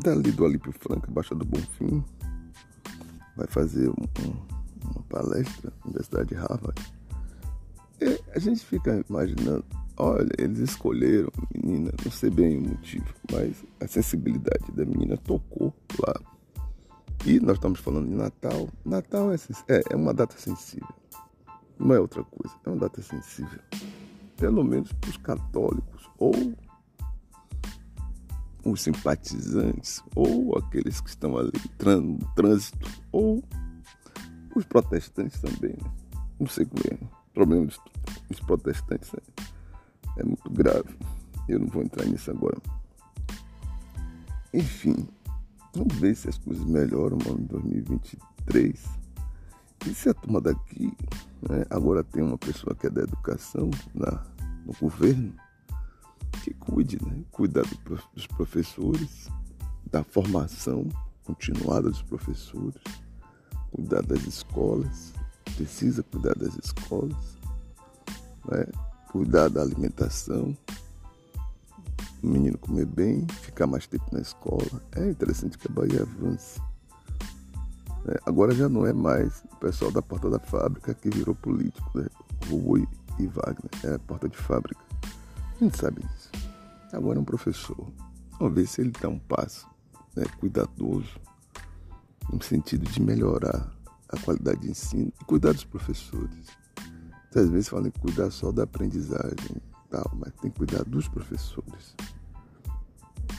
dali 0.00 0.32
do 0.32 0.44
Alípio 0.44 0.72
Franca, 0.72 1.10
Baixa 1.12 1.34
do 1.34 1.44
Bonfim, 1.44 2.04
vai 3.36 3.46
fazer 3.46 3.88
um, 3.88 4.34
uma 4.84 5.02
palestra 5.08 5.72
na 5.78 5.86
Universidade 5.86 6.30
de 6.30 6.34
Harvard. 6.34 6.95
E 8.00 8.20
a 8.34 8.38
gente 8.38 8.64
fica 8.64 9.04
imaginando, 9.08 9.64
olha, 9.96 10.28
eles 10.38 10.58
escolheram 10.58 11.30
menina, 11.54 11.92
não 12.04 12.12
sei 12.12 12.30
bem 12.30 12.58
o 12.58 12.68
motivo, 12.68 13.06
mas 13.32 13.64
a 13.80 13.86
sensibilidade 13.86 14.70
da 14.72 14.84
menina 14.84 15.16
tocou 15.16 15.72
lá. 16.00 16.14
E 17.24 17.40
nós 17.40 17.56
estamos 17.56 17.80
falando 17.80 18.08
de 18.08 18.14
Natal. 18.14 18.68
Natal 18.84 19.32
é, 19.32 19.36
é, 19.68 19.82
é 19.90 19.96
uma 19.96 20.12
data 20.12 20.36
sensível. 20.38 20.88
Não 21.78 21.94
é 21.94 22.00
outra 22.00 22.22
coisa, 22.22 22.54
é 22.64 22.68
uma 22.68 22.78
data 22.78 23.02
sensível. 23.02 23.60
Pelo 24.36 24.62
menos 24.62 24.92
para 24.92 25.10
os 25.10 25.16
católicos, 25.16 26.10
ou 26.18 26.34
os 28.64 28.82
simpatizantes, 28.82 30.02
ou 30.14 30.56
aqueles 30.58 31.00
que 31.00 31.08
estão 31.08 31.36
ali 31.36 31.52
no 31.86 32.34
trânsito, 32.34 32.90
ou 33.12 33.42
os 34.54 34.64
protestantes 34.64 35.40
também. 35.40 35.72
Né? 35.72 35.90
Não 36.38 36.46
sei 36.46 36.66
como 36.66 36.82
é. 36.90 37.25
Problema 37.36 37.66
dos, 37.66 37.78
dos 38.30 38.40
protestantes 38.40 39.12
é, 39.12 40.22
é 40.22 40.24
muito 40.24 40.48
grave. 40.48 40.96
Eu 41.46 41.58
não 41.58 41.66
vou 41.66 41.82
entrar 41.82 42.06
nisso 42.06 42.30
agora. 42.30 42.56
Enfim, 44.54 45.06
vamos 45.74 45.94
ver 45.96 46.16
se 46.16 46.30
as 46.30 46.38
coisas 46.38 46.64
melhoram 46.64 47.18
mano, 47.26 47.38
em 47.38 47.44
2023. 47.44 48.82
E 49.86 49.94
se 49.94 50.08
a 50.08 50.14
turma 50.14 50.40
daqui 50.40 50.96
né, 51.46 51.66
agora 51.68 52.02
tem 52.02 52.22
uma 52.22 52.38
pessoa 52.38 52.74
que 52.74 52.86
é 52.86 52.90
da 52.90 53.02
educação 53.02 53.68
na, 53.94 54.24
no 54.64 54.72
governo, 54.80 55.34
que 56.42 56.54
cuide, 56.54 56.98
né? 57.04 57.22
Cuidar 57.30 57.64
do, 57.64 58.00
dos 58.14 58.26
professores, 58.28 59.28
da 59.90 60.02
formação 60.02 60.88
continuada 61.22 61.90
dos 61.90 62.00
professores, 62.00 62.82
cuidar 63.70 64.00
das 64.04 64.22
escolas, 64.22 65.12
precisa 65.54 66.02
cuidar 66.02 66.34
das 66.34 66.54
escolas, 66.56 67.16
né? 68.48 68.66
cuidar 69.10 69.48
da 69.48 69.62
alimentação, 69.62 70.56
o 72.22 72.26
menino 72.26 72.58
comer 72.58 72.86
bem, 72.86 73.26
ficar 73.42 73.66
mais 73.66 73.86
tempo 73.86 74.04
na 74.12 74.20
escola. 74.20 74.82
É 74.92 75.08
interessante 75.08 75.56
que 75.58 75.68
a 75.68 75.72
Bahia 75.72 76.02
avance. 76.02 76.60
É, 78.08 78.20
agora 78.26 78.54
já 78.54 78.68
não 78.68 78.86
é 78.86 78.92
mais 78.92 79.42
o 79.52 79.56
pessoal 79.56 79.90
da 79.90 80.02
porta 80.02 80.30
da 80.30 80.38
fábrica 80.38 80.94
que 80.94 81.10
virou 81.10 81.34
político, 81.34 81.98
né? 81.98 82.06
Rui 82.48 82.86
e 83.18 83.26
Wagner, 83.26 83.70
é 83.84 83.94
a 83.94 83.98
porta 83.98 84.28
de 84.28 84.36
fábrica. 84.36 84.80
A 85.60 85.64
gente 85.64 85.76
sabe 85.76 86.02
disso. 86.02 86.30
Agora 86.92 87.18
é 87.18 87.20
um 87.20 87.24
professor. 87.24 87.86
Vamos 88.38 88.54
ver 88.54 88.66
se 88.66 88.80
ele 88.80 88.90
dá 88.90 89.08
um 89.08 89.18
passo 89.18 89.66
né, 90.14 90.24
cuidadoso 90.38 91.18
no 92.30 92.42
sentido 92.42 92.84
de 92.90 93.00
melhorar 93.00 93.75
a 94.08 94.18
qualidade 94.20 94.60
de 94.60 94.70
ensino 94.70 95.12
e 95.20 95.24
cuidar 95.24 95.52
dos 95.52 95.64
professores. 95.64 96.46
Às 97.34 97.50
vezes 97.50 97.68
falam 97.68 97.88
em 97.88 97.90
cuidar 97.90 98.30
só 98.30 98.50
da 98.50 98.62
aprendizagem, 98.62 99.60
tal, 99.90 100.10
mas 100.14 100.32
tem 100.40 100.50
que 100.50 100.56
cuidar 100.56 100.84
dos 100.84 101.06
professores. 101.06 101.94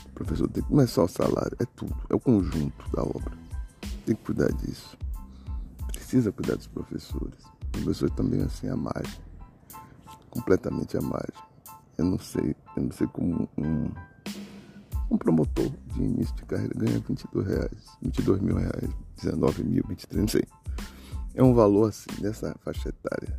O 0.06 0.12
professor 0.14 0.48
tem 0.48 0.62
que 0.62 0.72
não 0.72 0.82
é 0.82 0.86
só 0.86 1.04
o 1.04 1.08
salário, 1.08 1.56
é 1.58 1.64
tudo, 1.64 1.96
é 2.08 2.14
o 2.14 2.20
conjunto 2.20 2.90
da 2.94 3.02
obra. 3.02 3.36
Tem 4.06 4.14
que 4.14 4.22
cuidar 4.22 4.52
disso. 4.52 4.96
Precisa 5.88 6.30
cuidar 6.30 6.56
dos 6.56 6.68
professores. 6.68 7.38
Os 7.74 7.82
professores 7.82 8.14
também 8.14 8.40
assim 8.42 8.68
a 8.68 8.76
margem, 8.76 9.20
completamente 10.30 10.96
à 10.96 11.00
margem. 11.00 11.42
Eu 11.96 12.04
não 12.04 12.18
sei, 12.18 12.54
eu 12.76 12.82
não 12.84 12.92
sei 12.92 13.06
como 13.08 13.48
um, 13.58 13.90
um 15.10 15.18
promotor 15.18 15.70
de 15.94 16.02
início 16.02 16.34
de 16.36 16.44
carreira 16.44 16.74
ganha 16.76 17.00
22 17.00 17.46
reais, 17.46 17.98
22 18.00 18.40
mil 18.40 18.56
reais, 18.56 18.90
19 19.16 19.64
mil, 19.64 19.84
23, 19.88 20.20
não 20.20 20.28
sei. 20.28 20.44
É 21.38 21.42
um 21.42 21.54
valor 21.54 21.90
assim, 21.90 22.10
nessa 22.20 22.52
faixa 22.64 22.88
etária. 22.88 23.32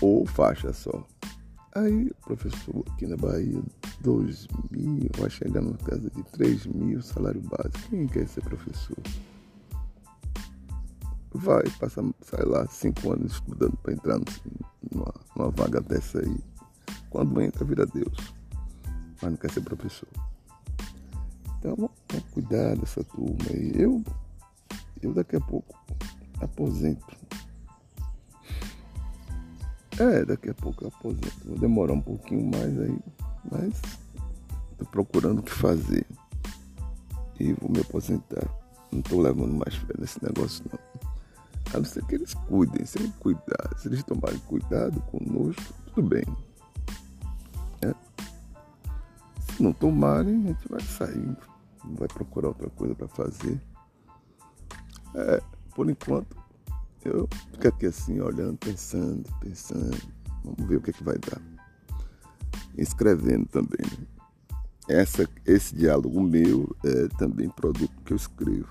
Ou 0.00 0.26
faixa 0.26 0.72
só. 0.72 1.06
Aí, 1.72 2.10
professor, 2.24 2.84
aqui 2.90 3.06
na 3.06 3.16
Bahia, 3.16 3.62
2 4.00 4.48
mil, 4.72 5.08
vai 5.16 5.30
chegar 5.30 5.60
na 5.60 5.76
casa 5.76 6.10
de 6.10 6.20
3 6.32 6.66
mil, 6.66 7.00
salário 7.00 7.40
básico. 7.42 7.90
Quem 7.90 8.08
quer 8.08 8.26
ser 8.26 8.42
professor? 8.42 8.96
Vai, 11.32 11.62
passa, 11.78 12.02
sai 12.22 12.44
lá, 12.44 12.66
5 12.66 13.12
anos 13.12 13.34
estudando 13.34 13.76
para 13.76 13.92
entrar 13.92 14.18
numa, 14.90 15.14
numa 15.36 15.50
vaga 15.52 15.80
dessa 15.80 16.18
aí. 16.18 16.40
Quando 17.08 17.40
entra, 17.40 17.64
vira 17.64 17.86
Deus. 17.86 18.34
Mas 19.22 19.30
não 19.30 19.36
quer 19.36 19.52
ser 19.52 19.60
professor. 19.60 20.08
Então, 21.60 21.76
vamos 21.76 22.24
cuidar 22.32 22.74
dessa 22.74 23.04
turma 23.04 23.36
aí. 23.48 23.70
Eu, 23.76 24.02
eu 25.02 25.12
daqui 25.14 25.36
a 25.36 25.40
pouco 25.40 25.78
aposento. 26.40 27.16
É, 29.98 30.24
daqui 30.24 30.50
a 30.50 30.54
pouco 30.54 30.84
eu 30.84 30.88
aposento. 30.88 31.46
Vou 31.46 31.58
demorar 31.58 31.92
um 31.92 32.00
pouquinho 32.00 32.46
mais 32.50 32.78
aí, 32.80 32.98
mas 33.50 33.82
tô 34.78 34.84
procurando 34.86 35.40
o 35.40 35.42
que 35.42 35.52
fazer. 35.52 36.06
E 37.38 37.52
vou 37.54 37.70
me 37.70 37.80
aposentar. 37.80 38.48
Não 38.92 39.02
tô 39.02 39.20
levando 39.20 39.52
mais 39.52 39.74
fé 39.74 39.94
nesse 39.98 40.22
negócio 40.22 40.64
não. 40.70 40.78
A 41.72 41.78
não 41.78 41.84
ser 41.84 42.04
que 42.06 42.16
eles 42.16 42.34
cuidem, 42.34 42.84
se 42.84 42.98
eles 42.98 43.14
cuidar, 43.20 43.78
se 43.78 43.86
eles 43.86 44.02
tomarem 44.02 44.38
cuidado 44.40 45.00
conosco, 45.02 45.62
tudo 45.94 46.08
bem. 46.08 46.24
É. 47.82 47.94
Se 49.52 49.62
não 49.62 49.72
tomarem, 49.72 50.44
a 50.44 50.48
gente 50.48 50.68
vai 50.68 50.80
saindo, 50.80 51.36
vai 51.84 52.08
procurar 52.08 52.48
outra 52.48 52.68
coisa 52.70 52.94
para 52.94 53.06
fazer. 53.06 53.60
É, 55.14 55.42
por 55.74 55.88
enquanto, 55.88 56.36
eu 57.04 57.28
fico 57.52 57.68
aqui 57.68 57.86
assim, 57.86 58.20
olhando, 58.20 58.58
pensando, 58.58 59.24
pensando. 59.40 59.96
Vamos 60.44 60.68
ver 60.68 60.76
o 60.76 60.80
que, 60.80 60.90
é 60.90 60.92
que 60.92 61.04
vai 61.04 61.18
dar. 61.18 61.40
Escrevendo 62.76 63.46
também. 63.46 63.80
Né? 63.98 64.06
Essa, 64.88 65.28
esse 65.46 65.74
diálogo 65.74 66.20
meu 66.20 66.74
é 66.84 67.08
também 67.16 67.48
produto 67.48 67.92
que 68.04 68.12
eu 68.12 68.16
escrevo. 68.16 68.68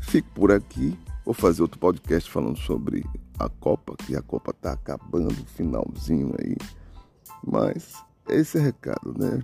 Fico 0.00 0.28
por 0.34 0.52
aqui. 0.52 0.98
Vou 1.24 1.34
fazer 1.34 1.62
outro 1.62 1.78
podcast 1.78 2.30
falando 2.30 2.58
sobre 2.58 3.04
a 3.38 3.48
Copa, 3.48 3.96
que 3.96 4.16
a 4.16 4.22
Copa 4.22 4.50
está 4.50 4.72
acabando, 4.72 5.34
finalzinho 5.46 6.34
aí. 6.40 6.56
Mas 7.44 7.94
esse 8.28 8.58
é 8.58 8.60
o 8.60 8.64
recado, 8.64 9.14
né? 9.18 9.42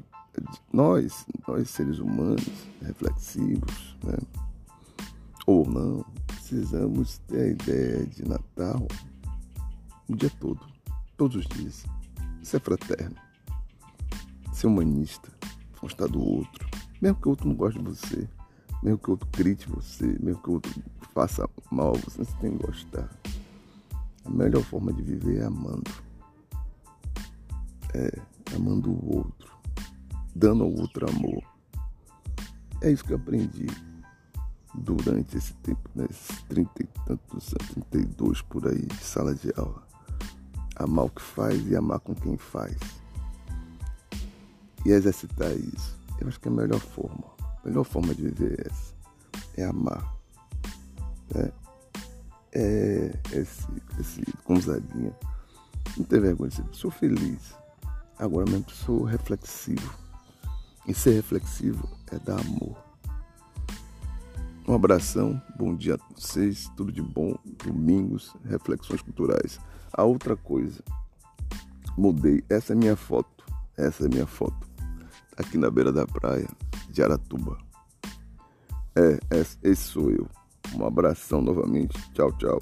Nós, 0.72 1.26
nós 1.46 1.68
seres 1.70 1.98
humanos, 1.98 2.46
reflexivos, 2.80 3.96
né? 4.04 4.16
Ou 5.48 5.66
não, 5.66 6.04
precisamos 6.26 7.16
ter 7.26 7.40
a 7.40 7.46
ideia 7.46 8.06
de 8.06 8.22
Natal 8.22 8.86
o 10.06 10.14
dia 10.14 10.28
todo, 10.38 10.60
todos 11.16 11.36
os 11.36 11.46
dias. 11.46 11.86
Ser 12.42 12.60
fraterno, 12.60 13.16
ser 14.52 14.66
humanista, 14.66 15.32
gostar 15.80 16.06
do 16.06 16.22
outro, 16.22 16.68
mesmo 17.00 17.18
que 17.18 17.28
o 17.28 17.30
outro 17.30 17.48
não 17.48 17.56
goste 17.56 17.78
de 17.78 17.84
você, 17.86 18.28
mesmo 18.82 18.98
que 18.98 19.08
o 19.08 19.12
outro 19.12 19.26
crite 19.32 19.70
você, 19.70 20.18
mesmo 20.20 20.42
que 20.42 20.50
o 20.50 20.54
outro 20.54 20.82
faça 21.14 21.48
mal, 21.70 21.94
você 21.94 22.26
tem 22.42 22.54
que 22.54 22.66
gostar. 22.66 23.08
A 24.26 24.30
melhor 24.30 24.62
forma 24.64 24.92
de 24.92 25.02
viver 25.02 25.40
é 25.40 25.46
amando. 25.46 25.90
É, 27.94 28.20
amando 28.54 28.90
o 28.90 29.16
outro, 29.16 29.50
dando 30.36 30.64
ao 30.64 30.72
outro 30.74 31.08
amor. 31.08 31.42
É 32.82 32.90
isso 32.92 33.02
que 33.02 33.14
eu 33.14 33.16
aprendi 33.16 33.66
durante 34.78 35.36
esse 35.36 35.52
tempo, 35.54 35.88
né? 35.94 36.06
Esses 36.08 36.42
30 36.48 36.70
e 36.82 36.86
tantos 37.06 37.48
anos, 37.48 37.86
32 37.90 38.42
por 38.42 38.66
aí 38.66 38.86
de 38.86 39.04
sala 39.04 39.34
de 39.34 39.52
aula. 39.56 39.82
Amar 40.76 41.06
o 41.06 41.10
que 41.10 41.22
faz 41.22 41.66
e 41.68 41.76
amar 41.76 42.00
com 42.00 42.14
quem 42.14 42.36
faz. 42.36 42.76
E 44.84 44.90
exercitar 44.90 45.52
isso. 45.52 45.96
Eu 46.20 46.28
acho 46.28 46.40
que 46.40 46.48
é 46.48 46.50
a 46.50 46.54
melhor 46.54 46.80
forma. 46.80 47.24
A 47.40 47.68
melhor 47.68 47.84
forma 47.84 48.14
de 48.14 48.22
viver 48.22 48.60
é 48.60 48.68
essa. 48.68 48.94
É 49.56 49.64
amar. 49.64 50.16
Né? 51.34 51.52
É 52.52 53.12
esse, 53.32 53.66
esse 54.00 54.22
Gonzaguinha. 54.44 55.14
Não 55.96 56.04
tem 56.04 56.20
vergonha 56.20 56.50
de 56.50 56.76
Sou 56.76 56.90
feliz. 56.90 57.54
Agora 58.18 58.50
mesmo 58.50 58.70
sou 58.70 59.04
reflexivo. 59.04 59.94
E 60.86 60.94
ser 60.94 61.12
reflexivo 61.12 61.88
é 62.10 62.18
dar 62.18 62.40
amor. 62.40 62.87
Um 64.68 64.74
abração, 64.74 65.40
bom 65.56 65.74
dia 65.74 65.94
a 65.94 66.14
vocês, 66.14 66.70
tudo 66.76 66.92
de 66.92 67.00
bom, 67.00 67.34
domingos, 67.64 68.36
reflexões 68.44 69.00
culturais. 69.00 69.58
A 69.90 70.04
outra 70.04 70.36
coisa, 70.36 70.84
mudei, 71.96 72.44
essa 72.50 72.74
é 72.74 72.76
minha 72.76 72.94
foto, 72.94 73.46
essa 73.78 74.04
é 74.04 74.08
minha 74.10 74.26
foto, 74.26 74.68
aqui 75.38 75.56
na 75.56 75.70
beira 75.70 75.90
da 75.90 76.06
praia 76.06 76.46
de 76.90 77.02
Aratuba. 77.02 77.56
É, 78.94 79.18
esse 79.62 79.76
sou 79.84 80.10
eu. 80.10 80.28
Um 80.74 80.84
abração 80.84 81.40
novamente, 81.40 81.98
tchau, 82.12 82.30
tchau. 82.32 82.60